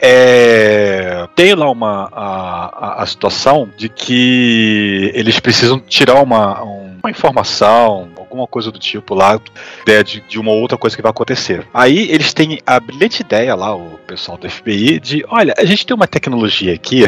é, 0.00 1.28
tem 1.36 1.54
lá 1.54 1.70
uma 1.70 2.08
a, 2.12 2.96
a- 3.00 3.02
a 3.02 3.06
situação 3.06 3.68
de 3.76 3.88
que 3.88 5.10
eles 5.14 5.38
precisam 5.40 5.78
tirar 5.78 6.22
uma, 6.22 6.62
um- 6.64 6.97
uma 7.02 7.10
informação, 7.10 8.08
alguma 8.16 8.46
coisa 8.46 8.70
do 8.70 8.78
tipo 8.78 9.14
lá, 9.14 9.40
ideia 9.82 10.04
de, 10.04 10.20
de 10.20 10.38
uma 10.38 10.50
outra 10.50 10.76
coisa 10.76 10.96
que 10.96 11.02
vai 11.02 11.10
acontecer. 11.10 11.66
Aí 11.72 12.10
eles 12.10 12.32
têm 12.32 12.60
a 12.66 12.78
brilhante 12.78 13.22
ideia 13.22 13.54
lá, 13.54 13.74
o 13.74 13.98
pessoal 14.06 14.36
do 14.36 14.48
FBI, 14.48 15.00
de 15.00 15.24
olha, 15.28 15.54
a 15.56 15.64
gente 15.64 15.86
tem 15.86 15.94
uma 15.94 16.06
tecnologia 16.06 16.74
aqui, 16.74 17.04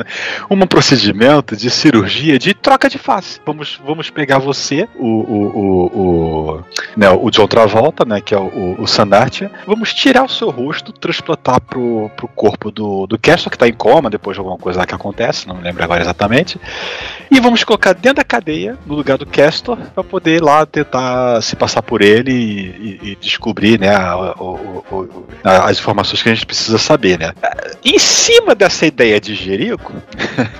um 0.50 0.66
procedimento 0.66 1.56
de 1.56 1.70
cirurgia 1.70 2.38
de 2.38 2.54
troca 2.54 2.88
de 2.88 2.98
face. 2.98 3.40
Vamos, 3.44 3.80
vamos 3.84 4.10
pegar 4.10 4.38
você, 4.38 4.88
o, 4.96 5.06
o, 5.06 5.58
o, 5.58 5.86
o, 5.86 6.64
né, 6.96 7.10
o 7.10 7.30
John 7.30 7.46
Travolta, 7.46 8.04
né, 8.04 8.20
que 8.20 8.34
é 8.34 8.38
o, 8.38 8.76
o, 8.78 8.86
Sandartia, 8.86 9.50
vamos 9.66 9.92
tirar 9.92 10.24
o 10.24 10.28
seu 10.28 10.50
rosto, 10.50 10.92
transplantar 10.92 11.60
pro, 11.60 12.10
pro 12.16 12.28
corpo 12.28 12.70
do, 12.70 13.06
do 13.06 13.18
Castor, 13.18 13.50
que 13.50 13.58
tá 13.58 13.68
em 13.68 13.72
coma 13.72 14.08
depois 14.08 14.34
de 14.34 14.38
alguma 14.38 14.56
coisa 14.56 14.80
lá 14.80 14.86
que 14.86 14.94
acontece, 14.94 15.46
não 15.46 15.56
me 15.56 15.62
lembro 15.62 15.82
agora 15.84 16.02
exatamente, 16.02 16.58
e 17.30 17.40
vamos 17.40 17.64
colocar 17.64 17.92
dentro 17.92 18.16
da 18.16 18.24
cadeia, 18.24 18.78
no 18.86 18.94
lugar 18.94 19.18
do 19.18 19.26
Castor, 19.34 19.76
para 19.94 20.04
poder 20.04 20.40
lá 20.42 20.64
tentar 20.64 21.42
se 21.42 21.56
passar 21.56 21.82
por 21.82 22.00
ele 22.02 22.30
e, 22.30 22.98
e- 23.02 23.10
e 23.12 23.16
descobrir 23.16 23.80
né, 23.80 23.88
a- 23.88 24.34
a- 25.44 25.64
as 25.68 25.78
informações 25.78 26.22
que 26.22 26.28
a 26.28 26.34
gente 26.34 26.46
precisa 26.46 26.78
saber. 26.78 27.18
Né. 27.18 27.32
Em 27.84 27.98
cima 27.98 28.54
dessa 28.54 28.86
ideia 28.86 29.20
de 29.20 29.34
Jerico, 29.34 29.92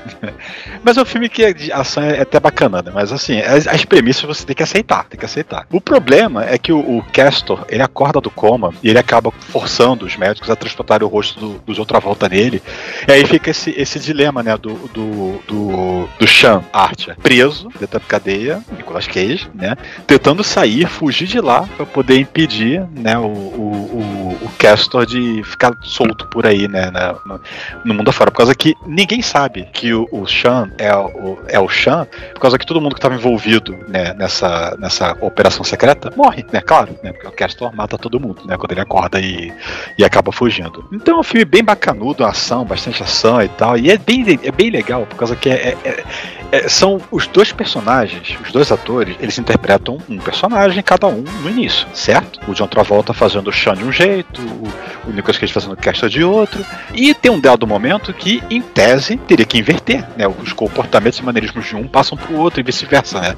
mas 0.83 0.97
é 0.97 1.03
um 1.03 1.05
filme 1.05 1.29
que 1.29 1.45
a 1.45 1.53
de 1.53 1.73
ação 1.73 2.03
é 2.03 2.21
até 2.21 2.39
bacana, 2.41 2.83
né? 2.83 2.91
Mas 2.93 3.13
assim, 3.13 3.41
as, 3.41 3.67
as 3.67 3.85
premissas 3.85 4.25
você 4.25 4.45
tem 4.45 4.57
que 4.57 4.63
aceitar, 4.63 5.05
tem 5.05 5.19
que 5.19 5.25
aceitar. 5.25 5.67
O 5.73 5.81
problema 5.81 6.45
é 6.45 6.59
que 6.59 6.73
o, 6.73 6.79
o 6.99 7.05
Castor, 7.13 7.65
ele 7.69 7.83
acorda 7.83 8.21
do 8.21 8.31
coma 8.31 8.73
e 8.83 8.91
ele 8.91 8.99
acaba 8.99 9.31
forçando 9.31 10.05
os 10.05 10.17
médicos 10.17 10.51
a 10.51 10.57
transportarem 10.57 11.07
o 11.07 11.11
rosto 11.11 11.39
do, 11.39 11.59
do 11.61 11.75
John 11.75 11.85
Travolta 11.85 12.29
nele. 12.29 12.63
E 13.07 13.13
aí 13.13 13.25
fica 13.25 13.51
esse, 13.51 13.71
esse 13.77 13.99
dilema, 14.01 14.43
né, 14.43 14.57
do, 14.57 14.75
do, 14.89 15.39
do, 15.47 16.09
do 16.19 16.27
Sean 16.27 16.63
Archer 16.73 17.17
preso 17.23 17.69
dentro 17.79 17.99
da 17.99 18.01
cadeia, 18.01 18.64
Nicolas 18.73 19.07
Cage, 19.07 19.49
né, 19.55 19.77
tentando 20.07 20.43
sair, 20.43 20.87
fugir 20.87 21.27
de 21.27 21.41
lá 21.41 21.69
para 21.77 21.87
poder 21.87 22.19
impedir, 22.19 22.87
né, 22.93 23.19
o, 23.19 23.27
o, 23.27 24.39
o, 24.43 24.51
Castor 24.59 25.05
de 25.05 25.43
ficar 25.45 25.77
solto 25.83 26.27
por 26.29 26.47
aí, 26.47 26.67
né, 26.67 26.91
no, 27.27 27.41
no 27.85 27.95
mundo 27.95 28.09
afora, 28.09 28.31
por 28.31 28.39
causa 28.39 28.55
que 28.55 28.75
ninguém 28.87 29.21
sabe 29.21 29.69
que 29.73 29.93
o, 29.93 30.09
o 30.11 30.27
Sean 30.27 30.71
é 30.79 30.95
o, 30.95 31.39
é 31.49 31.61
o 31.61 31.69
Sean, 31.69 32.07
por 32.33 32.41
causa 32.41 32.59
que 32.59 32.65
todo 32.65 32.81
mundo 32.81 32.95
que 32.95 32.99
estava 32.99 33.15
envolvido 33.15 33.77
né, 33.89 34.15
nessa, 34.15 34.77
nessa 34.79 35.17
operação 35.21 35.65
secreta 35.65 36.13
morre, 36.17 36.45
né? 36.53 36.61
Claro, 36.61 36.99
né? 37.03 37.13
Porque 37.13 37.27
o 37.27 37.33
Castor 37.33 37.75
mata 37.75 37.99
todo 37.99 38.21
mundo, 38.21 38.43
né? 38.47 38.57
Quando 38.57 38.73
ele 38.73 38.81
acorda 38.81 39.21
e, 39.21 39.53
e 39.99 40.05
acaba 40.05 40.33
fugindo. 40.33 40.87
Então 40.93 41.17
é 41.17 41.21
um 41.21 41.23
filme 41.23 41.45
bem 41.45 41.63
bacanudo, 41.63 42.25
ação, 42.25 42.65
bastante 42.65 43.03
ação 43.03 43.43
e 43.43 43.49
tal. 43.49 43.77
E 43.77 43.91
é 43.91 43.99
bem, 43.99 44.25
é 44.43 44.51
bem 44.51 44.71
legal, 44.71 45.07
por 45.07 45.17
causa 45.17 45.37
que 45.37 45.49
é, 45.49 45.77
é- 45.85 46.05
é- 46.53 46.69
são 46.69 47.01
os 47.11 47.27
dois 47.27 47.53
personagens, 47.53 48.37
os 48.43 48.53
dois 48.53 48.71
atores, 48.71 49.17
eles 49.21 49.39
interpretam 49.39 49.99
um 50.09 50.19
personagem, 50.19 50.83
cada 50.83 51.07
um 51.07 51.23
no 51.43 51.51
início, 51.51 51.87
certo? 51.93 52.41
O 52.49 52.55
John 52.55 52.67
Travolta 52.67 53.13
fazendo 53.13 53.49
o 53.49 53.53
Sean 53.53 53.75
de 53.75 53.85
um 53.85 53.93
jeito, 53.93 54.41
o, 54.41 55.09
o 55.11 55.13
Nicolas 55.13 55.39
Cage 55.39 55.53
fazendo 55.53 55.73
o 55.73 55.77
Castor 55.77 56.09
de 56.09 56.23
outro. 56.23 56.65
E 56.95 57.13
tem 57.15 57.31
um 57.31 57.41
dado 57.41 57.67
momento 57.67 58.13
que, 58.13 58.43
em 58.51 58.61
tese, 58.61 59.17
teria 59.17 59.45
que 59.47 59.59
inverter, 59.59 60.07
né? 60.17 60.27
Os 60.27 60.53
comportamentos 60.53 61.19
e 61.19 61.23
maneirismos 61.23 61.67
de 61.67 61.77
um 61.77 61.87
passam 61.87 62.17
para 62.17 62.33
o 62.33 62.39
outro 62.39 62.61
e 62.61 62.63
vice-versa, 62.63 63.21
né? 63.21 63.37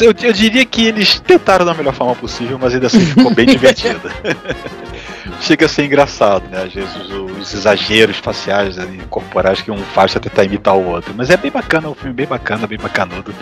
Eu, 0.00 0.14
eu 0.22 0.32
diria 0.32 0.64
que 0.64 0.84
eles 0.86 1.18
tentaram 1.20 1.64
da 1.64 1.72
melhor 1.72 1.94
forma 1.94 2.14
possível, 2.14 2.58
mas 2.60 2.74
ainda 2.74 2.88
assim 2.88 3.00
ficou 3.00 3.32
bem 3.34 3.46
divertido. 3.52 4.00
Chega 5.40 5.66
a 5.66 5.68
ser 5.68 5.84
engraçado, 5.84 6.48
né? 6.48 6.64
Às 6.64 6.72
vezes 6.72 6.94
os, 6.96 7.10
os 7.42 7.54
exageros 7.54 8.16
faciais 8.18 8.76
e 8.78 8.98
corporais 9.10 9.60
que 9.60 9.70
um 9.70 9.78
faz 9.78 10.12
pra 10.12 10.20
tentar 10.20 10.44
imitar 10.44 10.74
o 10.74 10.86
outro. 10.86 11.12
Mas 11.16 11.30
é 11.30 11.36
bem 11.36 11.50
bacana, 11.50 11.88
é 11.88 11.90
um 11.90 11.94
filme 11.94 12.14
bem 12.14 12.26
bacana, 12.26 12.66
bem 12.66 12.78
bacanudo. 12.78 13.34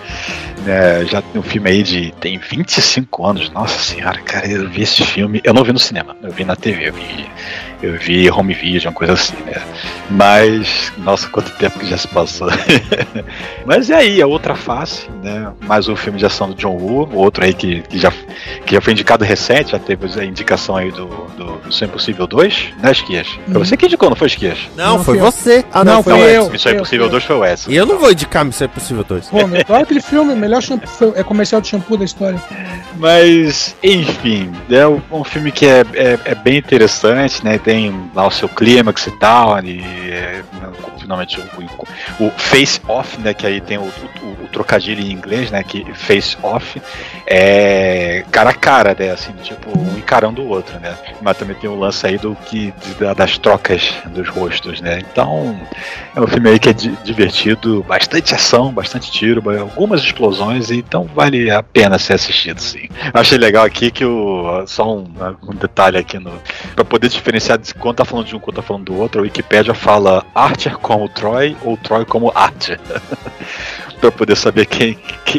né, 0.64 1.04
já 1.06 1.22
tem 1.22 1.40
um 1.40 1.44
filme 1.44 1.70
aí 1.70 1.82
de. 1.82 2.12
tem 2.20 2.38
25 2.38 3.26
anos. 3.26 3.50
Nossa 3.50 3.78
senhora, 3.78 4.18
cara, 4.20 4.46
eu 4.46 4.68
vi 4.68 4.82
esse 4.82 5.04
filme. 5.04 5.40
Eu 5.44 5.54
não 5.54 5.64
vi 5.64 5.72
no 5.72 5.78
cinema, 5.78 6.16
eu 6.22 6.30
vi 6.30 6.44
na 6.44 6.56
TV, 6.56 6.88
eu 6.88 6.92
vi, 6.92 7.30
eu 7.82 7.98
vi 7.98 8.30
home 8.30 8.54
video, 8.54 8.88
uma 8.88 8.94
coisa 8.94 9.12
assim, 9.12 9.36
né? 9.44 9.62
Mas, 10.10 10.92
nossa, 10.98 11.28
quanto 11.28 11.50
tempo 11.52 11.78
que 11.78 11.86
já 11.86 11.96
se 11.96 12.08
passou. 12.08 12.48
Mas 13.64 13.88
e 13.88 13.94
aí, 13.94 14.22
a 14.22 14.26
outra 14.26 14.54
face, 14.54 15.08
né? 15.22 15.52
Mais 15.66 15.88
um 15.88 15.96
filme 15.96 16.18
de 16.18 16.26
ação 16.26 16.48
do 16.48 16.54
John 16.54 16.76
Woo, 16.76 17.08
outro 17.14 17.44
aí 17.44 17.54
que, 17.54 17.82
que, 17.82 17.98
já, 17.98 18.12
que 18.66 18.74
já 18.74 18.80
foi 18.80 18.92
indicado 18.92 19.24
recente, 19.24 19.72
já 19.72 19.78
teve 19.78 20.06
a 20.18 20.24
indicação 20.24 20.76
aí 20.76 20.90
do, 20.90 21.06
do 21.36 21.72
Missão 21.80 21.88
Impossível 21.88 22.26
2, 22.26 22.74
né, 22.82 22.92
Esquias? 22.92 23.26
Foi 23.50 23.64
você 23.64 23.76
que 23.76 23.86
indicou, 23.86 24.10
não 24.10 24.16
foi 24.16 24.26
Esquias? 24.26 24.58
Não, 24.76 24.98
Não, 24.98 25.04
foi 25.04 25.16
você. 25.18 25.64
Ah, 25.72 25.82
Não, 25.84 25.94
não, 25.94 26.02
foi 26.02 26.12
eu. 26.14 26.28
Edson. 26.42 26.50
Missão 26.50 26.72
eu, 26.72 26.76
Impossível 26.76 27.06
eu. 27.06 27.10
2 27.10 27.24
foi 27.24 27.36
o 27.36 27.38
Wesley. 27.40 27.74
E 27.74 27.78
eu 27.78 27.86
não 27.86 27.98
vou 27.98 28.12
indicar 28.12 28.44
Missão 28.44 28.66
Impossível 28.66 29.04
2. 29.04 29.28
Pô, 29.28 29.46
meu, 29.48 29.64
aquele 29.76 30.00
filme, 30.02 30.34
melhor 30.34 30.60
shampoo, 30.62 31.12
é 31.16 31.22
comercial 31.22 31.60
de 31.60 31.68
shampoo 31.68 31.96
da 31.96 32.04
história. 32.04 32.40
Mas, 32.96 33.74
enfim, 33.82 34.52
é 34.70 34.86
um 34.86 35.00
um 35.10 35.24
filme 35.24 35.50
que 35.52 35.66
é, 35.66 35.80
é, 35.94 36.18
é 36.26 36.34
bem 36.34 36.56
interessante, 36.58 37.44
né? 37.44 37.58
Tem 37.58 38.10
lá 38.14 38.26
o 38.26 38.30
seu 38.30 38.48
clímax 38.48 39.06
e 39.06 39.10
tal, 39.18 39.58
e 39.64 39.80
é, 40.10 40.42
finalmente 40.98 41.38
o, 41.40 42.24
o 42.26 42.30
face 42.36 42.80
off, 42.88 43.18
né? 43.20 43.34
Que 43.34 43.46
aí 43.46 43.60
tem 43.60 43.76
o, 43.78 43.82
o- 43.82 44.44
o 44.44 44.48
trocadilho 44.52 45.00
em 45.02 45.10
inglês, 45.12 45.50
né? 45.50 45.62
Que 45.62 45.84
face 45.94 46.36
off 46.42 46.80
é 47.26 48.24
cara 48.30 48.50
a 48.50 48.54
cara, 48.54 48.96
né? 48.98 49.10
Assim, 49.10 49.32
tipo, 49.42 49.76
um 49.78 49.98
encarando 49.98 50.42
o 50.42 50.48
outro, 50.48 50.78
né? 50.80 50.94
Mas 51.20 51.36
também 51.36 51.56
tem 51.60 51.68
o 51.70 51.78
lance 51.78 52.06
aí 52.06 52.16
do 52.18 52.34
que 52.46 52.72
de- 52.72 52.94
da- 52.94 53.14
das 53.14 53.36
trocas 53.38 53.92
dos 54.06 54.28
rostos, 54.28 54.80
né? 54.80 55.00
Então, 55.00 55.58
é 56.14 56.20
um 56.20 56.26
filme 56.26 56.50
aí 56.50 56.58
que 56.58 56.68
é 56.70 56.72
di- 56.72 56.96
divertido, 57.04 57.84
bastante 57.86 58.34
ação, 58.34 58.72
bastante 58.72 59.10
tiro, 59.12 59.42
algumas 59.60 60.00
explosões, 60.02 60.70
então 60.70 61.04
vale 61.14 61.50
a 61.50 61.62
pena 61.62 61.98
ser 61.98 62.14
assistido, 62.14 62.60
sim. 62.60 62.88
Achei 63.12 63.38
legal 63.38 63.64
aqui 63.64 63.90
que 63.90 64.04
o. 64.04 64.64
Só 64.66 64.96
um, 64.96 65.06
um 65.46 65.54
detalhe 65.54 65.98
aqui 65.98 66.18
no. 66.18 66.32
Pra 66.74 66.84
poder 66.84 67.08
diferenciar 67.08 67.58
de 67.58 67.74
quando 67.74 67.96
tá 67.96 68.04
falando 68.04 68.26
de 68.26 68.36
um 68.36 68.40
quando 68.40 68.56
tá 68.56 68.62
falando 68.62 68.84
do 68.84 68.96
outro, 68.98 69.20
a 69.20 69.22
Wikipédia 69.22 69.74
fala 69.74 70.24
Archer 70.34 70.76
como 70.78 71.08
Troy 71.08 71.56
ou 71.62 71.76
Troy 71.76 72.04
como 72.04 72.32
Archer. 72.34 72.80
pra 74.00 74.10
poder 74.10 74.34
saber 74.36 74.64
quem, 74.64 74.94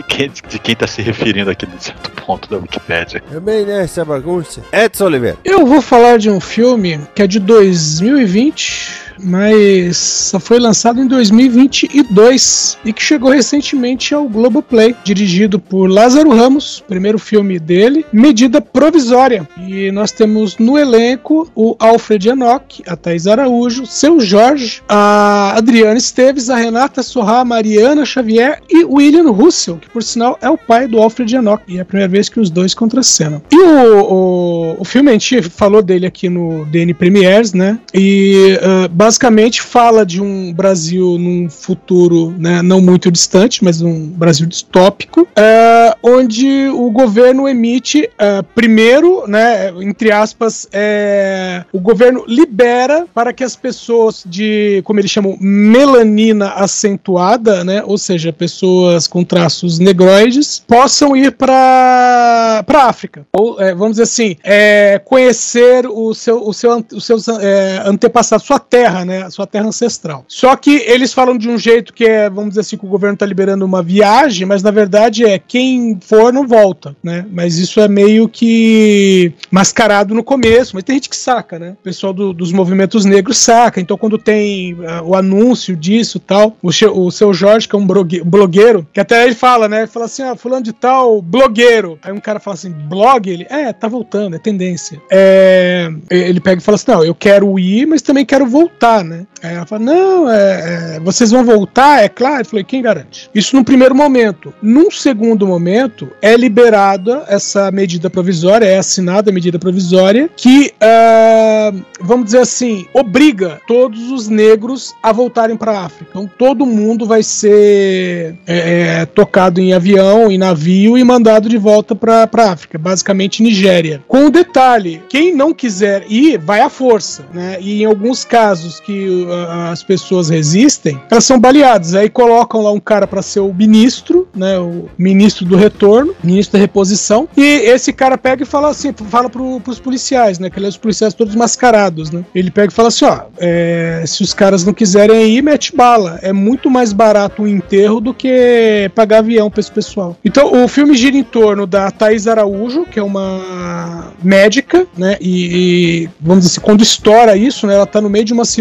quem, 0.07 0.29
de 0.29 0.60
quem 0.60 0.75
tá 0.75 0.86
se 0.86 1.01
referindo 1.01 1.49
aqui 1.49 1.65
num 1.65 1.79
certo 1.79 2.12
ponto 2.12 2.47
da 2.47 2.57
Wikipédia. 2.57 3.19
Também 3.31 3.65
nessa 3.65 4.05
bagunça. 4.05 4.62
Edson 4.71 5.05
Oliveira. 5.05 5.38
Eu 5.43 5.65
vou 5.65 5.81
falar 5.81 6.11
de 6.17 6.30
um 6.30 6.39
filme 6.39 7.00
que 7.15 7.21
é 7.21 7.28
de 7.28 7.39
2020, 7.39 9.11
mas 9.23 9.97
só 9.97 10.39
foi 10.39 10.60
lançado 10.60 11.01
em 11.01 11.07
2022 11.07 12.77
e 12.86 12.93
que 12.93 13.03
chegou 13.03 13.31
recentemente 13.31 14.13
ao 14.13 14.27
Globoplay, 14.27 14.95
dirigido 15.03 15.60
por 15.60 15.89
Lázaro 15.89 16.36
Ramos, 16.36 16.84
primeiro 16.88 17.19
filme 17.19 17.60
dele, 17.60 18.05
Medida 18.12 18.62
Provisória. 18.62 19.47
E 19.57 19.91
nós 19.91 20.12
temos 20.12 20.57
no 20.57 20.77
elenco 20.77 21.49
o 21.55 21.75
Alfred 21.79 22.29
Enoch, 22.29 22.84
a 22.88 22.95
Thais 22.95 23.27
Araújo, 23.27 23.86
seu 23.86 24.19
Jorge, 24.19 24.81
a 24.88 25.53
Adriana 25.57 25.97
Esteves, 25.97 26.49
a 26.49 26.55
Renata 26.55 27.03
Sorra, 27.03 27.39
a 27.39 27.45
Mariana 27.45 28.05
Xavier 28.05 28.62
e 28.69 28.84
William 28.84 29.29
Russell, 29.31 29.77
que 29.77 29.89
por 29.89 30.03
sinal 30.03 30.38
é 30.41 30.49
o 30.49 30.57
pai 30.57 30.88
do 30.88 30.99
Alfred 30.99 31.36
Enoch. 31.36 31.63
E 31.67 31.77
é 31.77 31.81
a 31.81 31.86
primeira 31.86 32.10
vez 32.12 32.29
que 32.29 32.39
os 32.39 32.49
dois 32.49 32.73
contracenam. 32.73 33.41
E 33.51 33.57
o, 33.57 34.01
o, 34.01 34.81
o 34.81 34.86
filme, 34.86 35.10
a 35.10 35.13
gente 35.13 35.41
falou 35.41 35.81
dele 35.81 36.05
aqui 36.05 36.29
no 36.29 36.65
DN 36.65 36.93
Premiers, 36.93 37.53
né? 37.53 37.79
E 37.93 38.60
ah, 38.62 38.88
basicamente 39.12 39.62
fala 39.62 40.06
de 40.06 40.21
um 40.21 40.54
Brasil 40.54 41.17
num 41.19 41.50
futuro 41.50 42.34
né, 42.39 42.62
não 42.62 42.80
muito 42.80 43.12
distante, 43.12 43.62
mas 43.62 43.82
um 43.82 44.08
Brasil 44.08 44.47
distópico, 44.47 45.28
ah, 45.36 45.97
onde 46.02 46.69
o 46.69 46.89
governo 46.89 47.47
emite, 47.47 48.10
ah, 48.17 48.41
primeiro, 48.56 49.28
né, 49.28 49.69
entre 49.82 50.13
aspas, 50.13 50.65
é, 50.71 51.65
o 51.74 51.80
governo 51.80 52.24
libera 52.26 53.06
para 53.13 53.34
que 53.34 53.43
as 53.43 53.54
pessoas 53.54 54.24
de, 54.26 54.82
como 54.86 55.00
eles 55.02 55.12
chamam, 55.12 55.36
melanina 55.41 56.52
acentuada, 56.52 57.65
né, 57.65 57.84
ou 57.86 57.97
seja, 57.97 58.32
pessoas 58.32 59.08
com 59.08 59.26
traços 59.26 59.78
negroides, 59.78 60.63
possam 60.65 61.17
ir 61.17 61.34
para 61.34 62.63
para 62.65 62.86
África. 62.86 63.26
Ou, 63.34 63.60
é, 63.60 63.74
vamos 63.74 63.91
dizer 63.91 64.04
assim, 64.04 64.38
é, 64.43 65.02
conhecer 65.04 65.86
o 65.86 66.13
seu, 66.13 66.47
o 66.47 66.54
seu, 66.54 66.86
os 66.93 67.06
seus 67.06 67.28
é, 67.28 67.82
antepassados, 67.86 68.45
sua 68.45 68.60
terra, 68.60 68.90
né, 69.06 69.23
a 69.23 69.30
sua 69.30 69.47
terra 69.47 69.67
ancestral. 69.67 70.25
Só 70.27 70.56
que 70.56 70.71
eles 70.86 71.13
falam 71.13 71.38
de 71.38 71.49
um 71.49 71.58
jeito 71.58 71.93
que 71.93 72.06
é, 72.06 72.30
vamos 72.30 72.49
dizer 72.49 72.62
assim, 72.62 72.77
que 72.77 72.86
o 72.86 72.89
governo 72.89 73.13
está 73.15 73.25
liberando 73.25 73.65
uma 73.65 73.82
viagem, 73.82 74.45
mas 74.45 74.62
na 74.63 74.71
verdade 74.71 75.25
é 75.25 75.39
quem 75.39 75.97
for 76.01 76.32
não 76.34 76.47
volta, 76.47 76.95
né? 77.04 77.25
Mas 77.32 77.58
isso 77.58 77.80
é 77.80 77.88
meio 77.88 78.27
que 78.27 79.34
mascarado 79.49 80.13
no 80.13 80.23
começo, 80.23 80.75
mas 80.75 80.84
tem 80.84 80.95
gente 80.95 81.10
que 81.10 81.15
saca, 81.17 81.58
né? 81.58 81.71
O 81.80 81.84
pessoal 81.84 82.13
do- 82.13 82.34
dos 82.34 82.51
movimentos 82.51 83.06
negros 83.06 83.38
saca. 83.38 83.80
Então 83.80 83.97
quando 83.97 84.17
tem 84.17 84.77
ah, 84.88 85.01
o 85.04 85.15
anúncio 85.15 85.75
disso 85.75 86.19
tal, 86.19 86.58
o, 86.62 86.69
o 86.69 87.12
seu 87.12 87.34
Jorge, 87.34 87.67
que 87.67 87.75
é 87.75 87.80
um 87.80 87.88
blogueiro, 88.25 88.88
que 88.93 88.99
até 88.99 89.23
ele 89.25 89.36
fala, 89.36 89.67
né? 89.67 89.80
Ele 89.80 89.88
fala 89.88 90.06
assim, 90.06 90.23
ah, 90.23 90.36
fulano 90.36 90.63
de 90.63 90.73
tal, 90.73 91.21
blogueiro. 91.21 91.97
Aí 92.01 92.12
um 92.12 92.19
cara 92.19 92.39
fala 92.39 92.56
assim, 92.56 92.71
blog? 92.71 93.30
Ele, 93.30 93.45
é, 93.49 93.71
tá 93.73 93.88
voltando, 93.88 94.36
é 94.36 94.39
tendência. 94.39 95.01
É, 95.10 95.89
ele 96.10 96.39
pega 96.39 96.62
e 96.62 96.63
fala 96.63 96.75
assim, 96.75 96.91
não, 96.91 97.04
eu 97.04 97.15
quero 97.15 97.58
ir, 97.60 97.86
mas 97.86 98.01
também 98.01 98.25
quero 98.25 98.45
voltar, 98.45 98.81
né? 99.04 99.28
Aí 99.44 99.56
ela 99.56 99.65
fala, 99.65 99.84
não, 99.84 100.30
é, 100.30 100.96
é, 100.96 101.00
vocês 101.00 101.30
vão 101.30 101.44
voltar, 101.44 102.04
é 102.04 102.10
claro. 102.10 102.41
Eu 102.41 102.46
falei, 102.46 102.63
quem 102.63 102.82
garante? 102.82 103.30
Isso 103.34 103.56
num 103.56 103.63
primeiro 103.63 103.94
momento. 103.94 104.54
Num 104.62 104.89
segundo 104.89 105.46
momento, 105.46 106.10
é 106.22 106.36
liberada 106.36 107.24
essa 107.28 107.72
medida 107.72 108.10
provisória, 108.10 108.65
é 108.65 108.78
assinada 108.78 109.30
a 109.30 109.34
medida 109.34 109.60
provisória, 109.60 110.30
que, 110.36 110.74
ah, 110.82 111.72
vamos 112.00 112.26
dizer 112.26 112.39
assim, 112.39 112.86
obriga 112.94 113.62
todos 113.67 114.10
os 114.10 114.28
negros 114.28 114.94
a 115.04 115.12
voltarem 115.12 115.56
para 115.56 115.72
a 115.72 115.86
África. 115.86 116.10
Então 116.10 116.30
todo 116.38 116.65
mundo 116.65 117.06
vai 117.06 117.22
ser 117.22 118.36
é, 118.48 119.02
é, 119.02 119.06
tocado 119.06 119.62
em 119.62 119.74
avião, 119.74 120.32
em 120.32 120.38
navio 120.38 120.98
e 120.98 121.04
mandado 121.04 121.48
de 121.48 121.58
volta 121.58 121.96
para 121.96 122.28
a 122.32 122.52
África, 122.52 122.78
basicamente 122.78 123.44
Nigéria. 123.44 124.04
Com 124.08 124.26
o 124.26 124.32
detalhe, 124.32 125.02
quem 125.08 125.36
não 125.36 125.54
quiser 125.54 126.06
ir, 126.10 126.38
vai 126.39 126.62
à 126.62 126.70
força, 126.70 127.26
né? 127.34 127.58
E 127.60 127.84
em 127.84 127.86
alguns 127.86 128.24
casos 128.24 128.70
que 128.79 129.27
ah, 129.29 129.71
as 129.71 129.84
pessoas 129.84 130.29
resistem, 130.29 130.99
elas 131.10 131.25
são 131.25 131.39
baleadas. 131.39 131.95
Aí 131.95 132.10
colocam 132.10 132.62
lá 132.62 132.71
um 132.71 132.79
cara 132.79 133.07
para 133.07 133.21
ser 133.21 133.39
o 133.39 133.53
ministro, 133.53 134.27
né? 134.36 134.57
O 134.60 134.89
ministro 134.97 135.45
do 135.45 135.55
retorno, 135.55 136.15
ministro 136.23 136.53
da 136.53 136.60
reposição. 136.60 137.27
E 137.36 137.43
esse 137.43 137.91
cara 137.93 138.17
pega 138.17 138.43
e 138.43 138.45
fala 138.45 138.69
assim, 138.69 138.93
fala 138.93 139.29
pro, 139.29 139.60
pros 139.60 139.79
policiais, 139.79 140.39
né? 140.39 140.49
Que 140.49 140.60
ele 140.60 140.65
é 140.65 140.69
os 140.69 140.77
policiais 140.77 141.13
todos 141.13 141.36
mascarados, 141.36 142.12
né? 142.12 142.23
Ele 142.34 142.51
pega 142.51 142.71
e 142.71 142.75
fala 142.75 142.88
assim, 142.88 143.05
ó, 143.05 143.21
é, 143.38 144.03
se 144.05 144.23
os 144.23 144.34
caras 144.34 144.65
não 144.65 144.73
quiserem 144.73 145.36
ir, 145.36 145.41
mete 145.41 145.75
bala. 145.75 146.19
É 146.21 146.31
muito 146.31 146.69
mais 146.69 146.93
barato 146.93 147.43
o 147.43 147.47
enterro 147.47 147.99
do 147.99 148.13
que 148.13 148.89
pagar 148.95 149.19
avião 149.19 149.49
pra 149.49 149.60
esse 149.60 149.71
pessoal. 149.71 150.15
Então, 150.23 150.63
o 150.63 150.67
filme 150.67 150.95
gira 150.95 151.15
em 151.15 151.23
torno 151.23 151.65
da 151.65 151.89
Thais 151.91 152.27
Araújo, 152.27 152.86
que 152.86 152.99
é 152.99 153.03
uma 153.03 154.12
médica, 154.23 154.86
né? 154.97 155.17
E, 155.19 156.05
e, 156.05 156.10
vamos 156.19 156.43
dizer 156.43 156.53
assim, 156.53 156.62
quando 156.62 156.81
estoura 156.81 157.36
isso, 157.36 157.65
né? 157.67 157.75
Ela 157.75 157.86
tá 157.86 158.01
no 158.01 158.10
meio 158.10 158.25
de 158.25 158.34
uma 158.34 158.45
cirurgia 158.45 158.61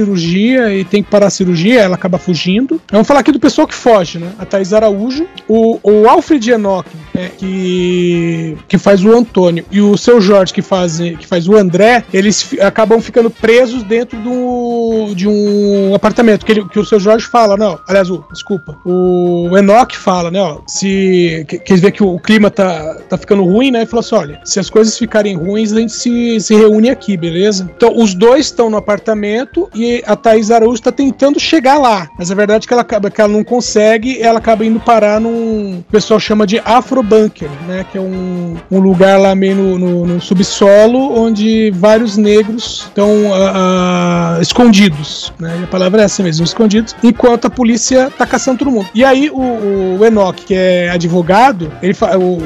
e 0.71 0.85
tem 0.85 1.03
que 1.03 1.11
parar 1.11 1.27
a 1.27 1.31
cirurgia, 1.31 1.81
ela 1.81 1.95
acaba 1.95 2.19
fugindo. 2.19 2.81
Vamos 2.91 3.07
falar 3.07 3.21
aqui 3.21 3.33
do 3.33 3.41
pessoal 3.41 3.67
que 3.67 3.75
foge, 3.75 4.19
né? 4.19 4.33
A 4.39 4.45
Thais 4.45 4.73
Araújo, 4.73 5.27
o, 5.49 5.79
o 5.83 6.09
Alfred 6.09 6.51
Enoch, 6.51 6.89
né, 7.15 7.31
que, 7.37 8.57
que 8.69 8.79
faz 8.79 9.05
o 9.05 9.13
Antônio, 9.13 9.65
e 9.71 9.81
o 9.81 9.97
seu 9.97 10.21
Jorge, 10.21 10.53
que 10.53 10.63
faz, 10.63 10.99
que 10.99 11.27
faz 11.27 11.49
o 11.49 11.57
André, 11.57 12.05
eles 12.13 12.55
acabam 12.61 13.01
ficando 13.01 13.31
presos 13.31 13.83
dentro 13.83 14.19
do, 14.21 14.31
de 15.15 15.29
um 15.29 15.95
apartamento. 15.95 16.45
Que, 16.45 16.53
ele- 16.53 16.69
que 16.69 16.79
o 16.79 16.85
seu 16.85 16.99
Jorge 17.01 17.27
fala, 17.27 17.57
não, 17.57 17.79
aliás, 17.89 18.11
o, 18.11 18.25
desculpa, 18.33 18.77
o 18.85 19.57
Enoch 19.57 19.97
fala, 19.97 20.31
né, 20.31 20.41
ó, 20.41 20.59
se, 20.67 21.45
que, 21.49 21.59
que 21.59 21.73
ele 21.73 21.81
vê 21.81 21.91
que 21.91 22.03
o 22.03 22.19
clima 22.19 22.51
tá, 22.51 22.97
tá 23.09 23.17
ficando 23.17 23.45
ruim, 23.45 23.71
né, 23.71 23.83
e 23.83 23.87
falou 23.87 24.01
assim, 24.01 24.15
olha, 24.15 24.41
se 24.45 24.59
as 24.61 24.71
coisas 24.71 24.97
ficarem 24.97 25.37
ruins, 25.37 25.73
a 25.73 25.81
gente 25.81 25.93
se, 25.93 26.41
se 26.41 26.55
reúne 26.55 26.91
aqui, 26.91 27.17
beleza? 27.17 27.71
Então, 27.77 27.97
os 27.97 28.15
dois 28.15 28.47
estão 28.47 28.71
no 28.71 28.77
apartamento 28.77 29.69
e 29.75 30.03
a 30.07 30.17
Thaís 30.17 30.51
Araújo 30.51 30.83
tá 30.83 30.93
tentando 30.93 31.39
chegar 31.41 31.79
lá, 31.79 32.09
mas 32.19 32.31
a 32.31 32.35
verdade 32.35 32.65
é 32.65 32.69
que 32.69 32.73
ela, 32.73 32.83
acaba, 32.83 33.11
que 33.11 33.21
ela 33.21 33.33
não 33.33 33.45
consegue, 33.45 34.21
ela 34.21 34.39
acaba 34.39 34.65
indo 34.65 34.81
parar 34.81 35.21
num, 35.21 35.79
o 35.79 35.85
pessoal 35.91 36.19
chama 36.21 36.47
de 36.47 36.61
bunker, 37.05 37.49
né? 37.67 37.85
Que 37.91 37.99
é 37.99 38.01
um, 38.01 38.57
um 38.71 38.79
lugar 38.79 39.19
lá 39.19 39.35
meio 39.35 39.55
no, 39.57 39.79
no, 39.79 40.07
no 40.07 40.21
subsolo 40.21 40.99
onde 41.19 41.71
vários 41.73 42.17
negros 42.17 42.85
estão 42.89 43.33
ah, 43.33 44.37
ah, 44.37 44.39
escondidos, 44.41 45.00
né? 45.39 45.59
E 45.61 45.65
a 45.65 45.67
palavra 45.67 46.03
é 46.03 46.05
essa 46.05 46.23
mesmo, 46.23 46.45
escondidos, 46.45 46.95
enquanto 47.03 47.47
a 47.47 47.51
polícia 47.51 48.11
tá 48.17 48.27
caçando 48.27 48.59
todo 48.59 48.71
mundo. 48.71 48.89
E 48.95 49.05
aí 49.05 49.31
o, 49.31 49.99
o 49.99 50.05
Enoch, 50.05 50.43
que 50.45 50.55
é 50.55 50.91
advogado, 50.91 51.73
ele 51.83 51.95
fa- 51.95 52.17
o, 52.17 52.39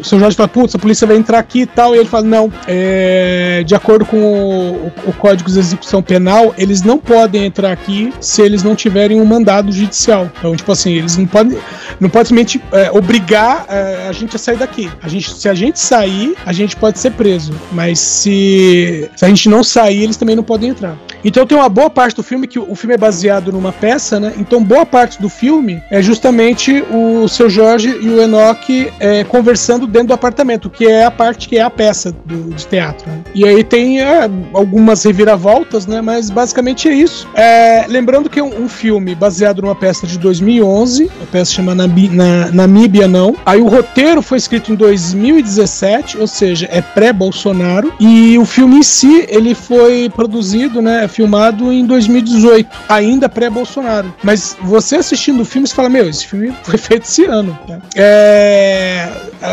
o, 0.00 0.04
seu 0.04 0.18
Jorge 0.18 0.36
fala, 0.36 0.48
putz, 0.48 0.74
a 0.74 0.78
polícia 0.78 1.06
vai 1.06 1.16
entrar 1.16 1.38
aqui 1.38 1.60
e 1.62 1.66
tal, 1.66 1.94
e 1.94 1.98
ele 1.98 2.08
fala, 2.08 2.24
não, 2.26 2.52
é, 2.66 3.62
de 3.66 3.74
acordo 3.74 4.04
com 4.04 4.16
o- 4.18 4.92
o 5.06 5.12
Código 5.12 5.50
de 5.50 5.58
Execução 5.58 6.02
Penal, 6.02 6.54
eles 6.56 6.82
não 6.82 6.98
podem 6.98 7.44
entrar 7.44 7.72
aqui 7.72 8.12
se 8.20 8.42
eles 8.42 8.62
não 8.62 8.74
tiverem 8.74 9.20
um 9.20 9.24
mandado 9.24 9.70
judicial. 9.72 10.30
Então, 10.38 10.54
tipo 10.56 10.70
assim, 10.72 10.92
eles 10.92 11.16
não 11.16 11.26
podem, 11.26 11.58
não 12.00 12.08
podem 12.08 12.26
simplesmente 12.26 12.60
é, 12.72 12.90
obrigar 12.90 13.66
é, 13.68 14.06
a 14.08 14.12
gente 14.12 14.36
a 14.36 14.38
sair 14.38 14.56
daqui. 14.56 14.90
A 15.02 15.08
gente, 15.08 15.32
se 15.34 15.48
a 15.48 15.54
gente 15.54 15.78
sair, 15.78 16.34
a 16.44 16.52
gente 16.52 16.76
pode 16.76 16.98
ser 16.98 17.10
preso, 17.12 17.52
mas 17.72 17.98
se, 17.98 19.10
se 19.16 19.24
a 19.24 19.28
gente 19.28 19.48
não 19.48 19.62
sair, 19.64 20.02
eles 20.04 20.16
também 20.16 20.36
não 20.36 20.42
podem 20.42 20.70
entrar. 20.70 20.96
Então 21.24 21.46
tem 21.46 21.56
uma 21.56 21.68
boa 21.68 21.90
parte 22.00 22.16
do 22.16 22.22
filme 22.22 22.46
que 22.46 22.58
o 22.58 22.74
filme 22.74 22.94
é 22.94 22.96
baseado 22.96 23.52
numa 23.52 23.72
peça, 23.72 24.18
né? 24.18 24.32
Então 24.38 24.64
boa 24.64 24.86
parte 24.86 25.20
do 25.20 25.28
filme 25.28 25.82
é 25.90 26.00
justamente 26.00 26.82
o 26.90 27.28
seu 27.28 27.50
Jorge 27.50 27.90
e 28.00 28.08
o 28.08 28.22
Enoch 28.22 28.90
é, 28.98 29.22
conversando 29.24 29.86
dentro 29.86 30.08
do 30.08 30.14
apartamento, 30.14 30.70
que 30.70 30.86
é 30.86 31.04
a 31.04 31.10
parte 31.10 31.46
que 31.46 31.58
é 31.58 31.60
a 31.60 31.68
peça 31.68 32.10
do, 32.24 32.54
de 32.54 32.66
teatro. 32.66 33.06
né? 33.06 33.20
E 33.34 33.46
aí 33.46 33.62
tem 33.62 34.00
é, 34.00 34.30
algumas 34.54 35.04
reviravoltas, 35.04 35.86
né? 35.86 36.00
Mas 36.00 36.30
basicamente 36.30 36.88
é 36.88 36.94
isso. 36.94 37.28
É, 37.34 37.84
lembrando 37.86 38.30
que 38.30 38.40
é 38.40 38.42
um, 38.42 38.62
um 38.64 38.68
filme 38.68 39.14
baseado 39.14 39.60
numa 39.60 39.74
peça 39.74 40.06
de 40.06 40.18
2011, 40.18 41.10
a 41.22 41.26
peça 41.26 41.52
chama 41.52 41.74
Nabi, 41.74 42.08
na, 42.08 42.50
Namíbia 42.50 43.06
Não. 43.06 43.36
Aí 43.44 43.60
o 43.60 43.68
roteiro 43.68 44.22
foi 44.22 44.38
escrito 44.38 44.72
em 44.72 44.74
2017, 44.74 46.16
ou 46.16 46.26
seja, 46.26 46.66
é 46.70 46.80
pré-Bolsonaro. 46.80 47.92
E 48.00 48.38
o 48.38 48.46
filme 48.46 48.78
em 48.78 48.82
si, 48.82 49.26
ele 49.28 49.54
foi 49.54 50.08
produzido, 50.08 50.80
né? 50.80 51.06
Filmado 51.06 51.70
em 51.70 51.89
2018, 51.90 52.68
ainda 52.88 53.28
pré-Bolsonaro. 53.28 54.14
Mas 54.22 54.56
você 54.62 54.96
assistindo 54.96 55.40
o 55.40 55.44
filme, 55.44 55.66
você 55.66 55.74
fala: 55.74 55.88
Meu, 55.88 56.08
esse 56.08 56.26
filme 56.26 56.54
foi 56.62 56.78
feito 56.78 57.04
esse 57.04 57.24
ano. 57.24 57.58
É, 57.94 59.10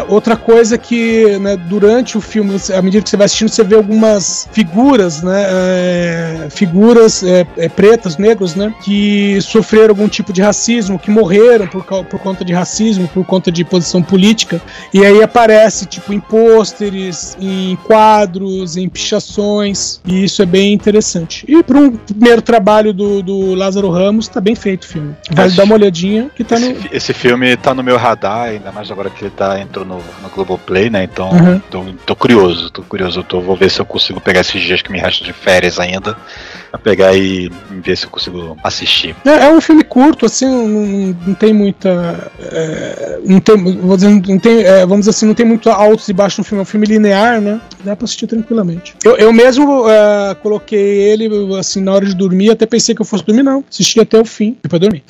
outra 0.07 0.35
coisa 0.35 0.77
que, 0.77 1.37
né, 1.39 1.55
durante 1.57 2.17
o 2.17 2.21
filme, 2.21 2.55
à 2.75 2.81
medida 2.81 3.03
que 3.03 3.09
você 3.09 3.17
vai 3.17 3.25
assistindo, 3.25 3.49
você 3.49 3.63
vê 3.63 3.75
algumas 3.75 4.47
figuras, 4.51 5.21
né? 5.23 5.45
é, 5.47 6.47
figuras 6.49 7.23
é, 7.23 7.45
é, 7.57 7.69
pretas, 7.69 8.17
negros, 8.17 8.55
né? 8.55 8.73
Que 8.83 9.39
sofreram 9.41 9.89
algum 9.89 10.07
tipo 10.07 10.31
de 10.33 10.41
racismo, 10.41 10.99
que 10.99 11.09
morreram 11.11 11.67
por, 11.67 11.83
por 11.83 12.19
conta 12.19 12.43
de 12.43 12.53
racismo, 12.53 13.07
por 13.07 13.25
conta 13.25 13.51
de 13.51 13.63
posição 13.63 14.01
política. 14.01 14.61
E 14.93 15.05
aí 15.05 15.21
aparece, 15.23 15.85
tipo, 15.85 16.13
em 16.13 16.19
pôsteres, 16.19 17.37
em 17.39 17.75
quadros, 17.85 18.77
em 18.77 18.87
pichações. 18.89 19.99
E 20.05 20.23
isso 20.23 20.41
é 20.41 20.45
bem 20.45 20.73
interessante. 20.73 21.45
E 21.47 21.61
para 21.63 21.77
um 21.77 21.91
primeiro 21.91 22.41
trabalho 22.41 22.93
do, 22.93 23.21
do 23.21 23.53
Lázaro 23.55 23.89
Ramos, 23.89 24.27
tá 24.27 24.39
bem 24.41 24.55
feito 24.55 24.83
o 24.83 24.87
filme. 24.87 25.15
Vale 25.31 25.47
Esse- 25.49 25.57
dar 25.57 25.63
uma 25.63 25.75
olhadinha 25.75 26.29
que 26.35 26.43
tá 26.43 26.55
Esse, 26.55 26.69
no. 26.73 26.79
esse 26.91 27.13
filme 27.13 27.55
tá 27.57 27.73
no 27.73 27.83
meu 27.83 27.97
radar, 27.97 28.49
ainda 28.49 28.71
mais 28.71 28.89
agora 28.91 29.09
que 29.09 29.23
ele 29.25 29.31
tá, 29.31 29.59
entrou 29.77 29.85
no, 29.85 29.97
no 30.21 30.29
Globoplay, 30.33 30.89
né? 30.89 31.03
Então 31.03 31.29
Uhum. 31.29 31.59
tô, 31.69 31.83
tô 32.05 32.15
curioso, 32.15 32.69
tô 32.69 32.81
curioso. 32.81 33.23
Tô, 33.23 33.41
vou 33.41 33.55
ver 33.55 33.69
se 33.69 33.79
eu 33.79 33.85
consigo 33.85 34.19
pegar 34.19 34.41
esses 34.41 34.61
dias 34.61 34.81
que 34.81 34.91
me 34.91 34.99
restam 34.99 35.25
de 35.25 35.33
férias 35.33 35.79
ainda. 35.79 36.17
Pra 36.71 36.79
pegar 36.79 37.13
e 37.15 37.49
ver 37.69 37.95
se 37.95 38.05
eu 38.05 38.09
consigo 38.09 38.57
assistir. 38.63 39.15
É, 39.25 39.45
é 39.45 39.49
um 39.49 39.61
filme 39.61 39.83
curto, 39.83 40.25
assim, 40.25 40.45
não, 40.45 41.15
não 41.27 41.33
tem 41.33 41.53
muita. 41.53 42.29
é, 42.39 43.19
não 43.25 43.39
tem, 43.39 43.55
vou 43.77 43.95
dizer, 43.95 44.09
não 44.09 44.39
tem, 44.39 44.63
é, 44.63 44.79
vamos 44.81 44.99
dizer 44.99 45.11
assim, 45.11 45.25
não 45.25 45.33
tem 45.33 45.45
muito 45.45 45.69
altos 45.69 46.07
e 46.09 46.13
baixos 46.13 46.39
no 46.39 46.43
filme, 46.43 46.59
é 46.59 46.63
um 46.63 46.65
filme 46.65 46.85
linear, 46.87 47.39
né? 47.39 47.59
Dá 47.87 47.95
pra 47.95 48.03
assistir 48.03 48.27
tranquilamente. 48.27 48.95
Eu, 49.01 49.15
eu 49.15 49.31
mesmo 49.31 49.89
é, 49.89 50.35
coloquei 50.35 50.77
ele, 50.77 51.29
assim, 51.57 51.81
na 51.81 51.93
hora 51.93 52.05
de 52.05 52.13
dormir, 52.13 52.51
até 52.51 52.65
pensei 52.65 52.93
que 52.93 53.01
eu 53.01 53.05
fosse 53.05 53.23
dormir, 53.23 53.43
não. 53.43 53.63
Assisti 53.69 53.97
até 54.01 54.19
o 54.19 54.25
fim, 54.25 54.57
e 54.61 54.67
pra 54.67 54.77
dormir. 54.77 55.03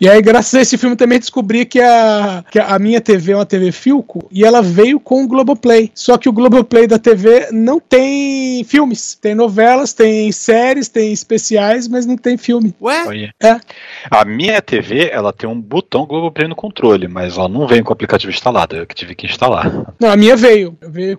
E 0.00 0.08
aí, 0.08 0.22
graças 0.22 0.54
a 0.54 0.62
esse 0.62 0.78
filme, 0.78 0.96
também 0.96 1.18
descobri 1.18 1.66
que 1.66 1.78
a, 1.78 2.42
que 2.50 2.58
a 2.58 2.78
minha 2.78 2.98
TV 2.98 3.32
é 3.32 3.36
uma 3.36 3.44
TV 3.44 3.70
Filco 3.72 4.26
e 4.32 4.42
ela 4.42 4.62
veio 4.62 4.98
com 4.98 5.22
o 5.22 5.28
Globoplay. 5.28 5.90
Só 5.94 6.16
que 6.16 6.28
o 6.28 6.32
Globoplay 6.32 6.86
da 6.86 6.98
TV 6.98 7.48
não 7.52 7.78
tem 7.78 8.64
filmes. 8.64 9.18
Tem 9.20 9.34
novelas, 9.34 9.92
tem 9.92 10.32
séries, 10.32 10.88
tem 10.88 11.12
especiais, 11.12 11.86
mas 11.86 12.06
não 12.06 12.16
tem 12.16 12.38
filme. 12.38 12.74
Ué? 12.80 13.06
Olha. 13.06 13.34
É. 13.42 13.60
A 14.10 14.24
minha 14.24 14.62
TV, 14.62 15.10
ela 15.12 15.32
tem 15.32 15.48
um 15.48 15.60
botão 15.60 16.06
Globoplay 16.06 16.48
no 16.48 16.56
controle, 16.56 17.06
mas 17.06 17.36
ela 17.36 17.48
não 17.48 17.66
vem 17.66 17.82
com 17.82 17.90
o 17.90 17.92
aplicativo 17.92 18.32
instalado. 18.32 18.76
Eu 18.76 18.86
que 18.86 18.94
tive 18.94 19.14
que 19.14 19.26
instalar. 19.26 19.92
Não, 20.00 20.10
a 20.10 20.16
minha 20.16 20.36
veio. 20.36 20.78
Veio 20.80 21.18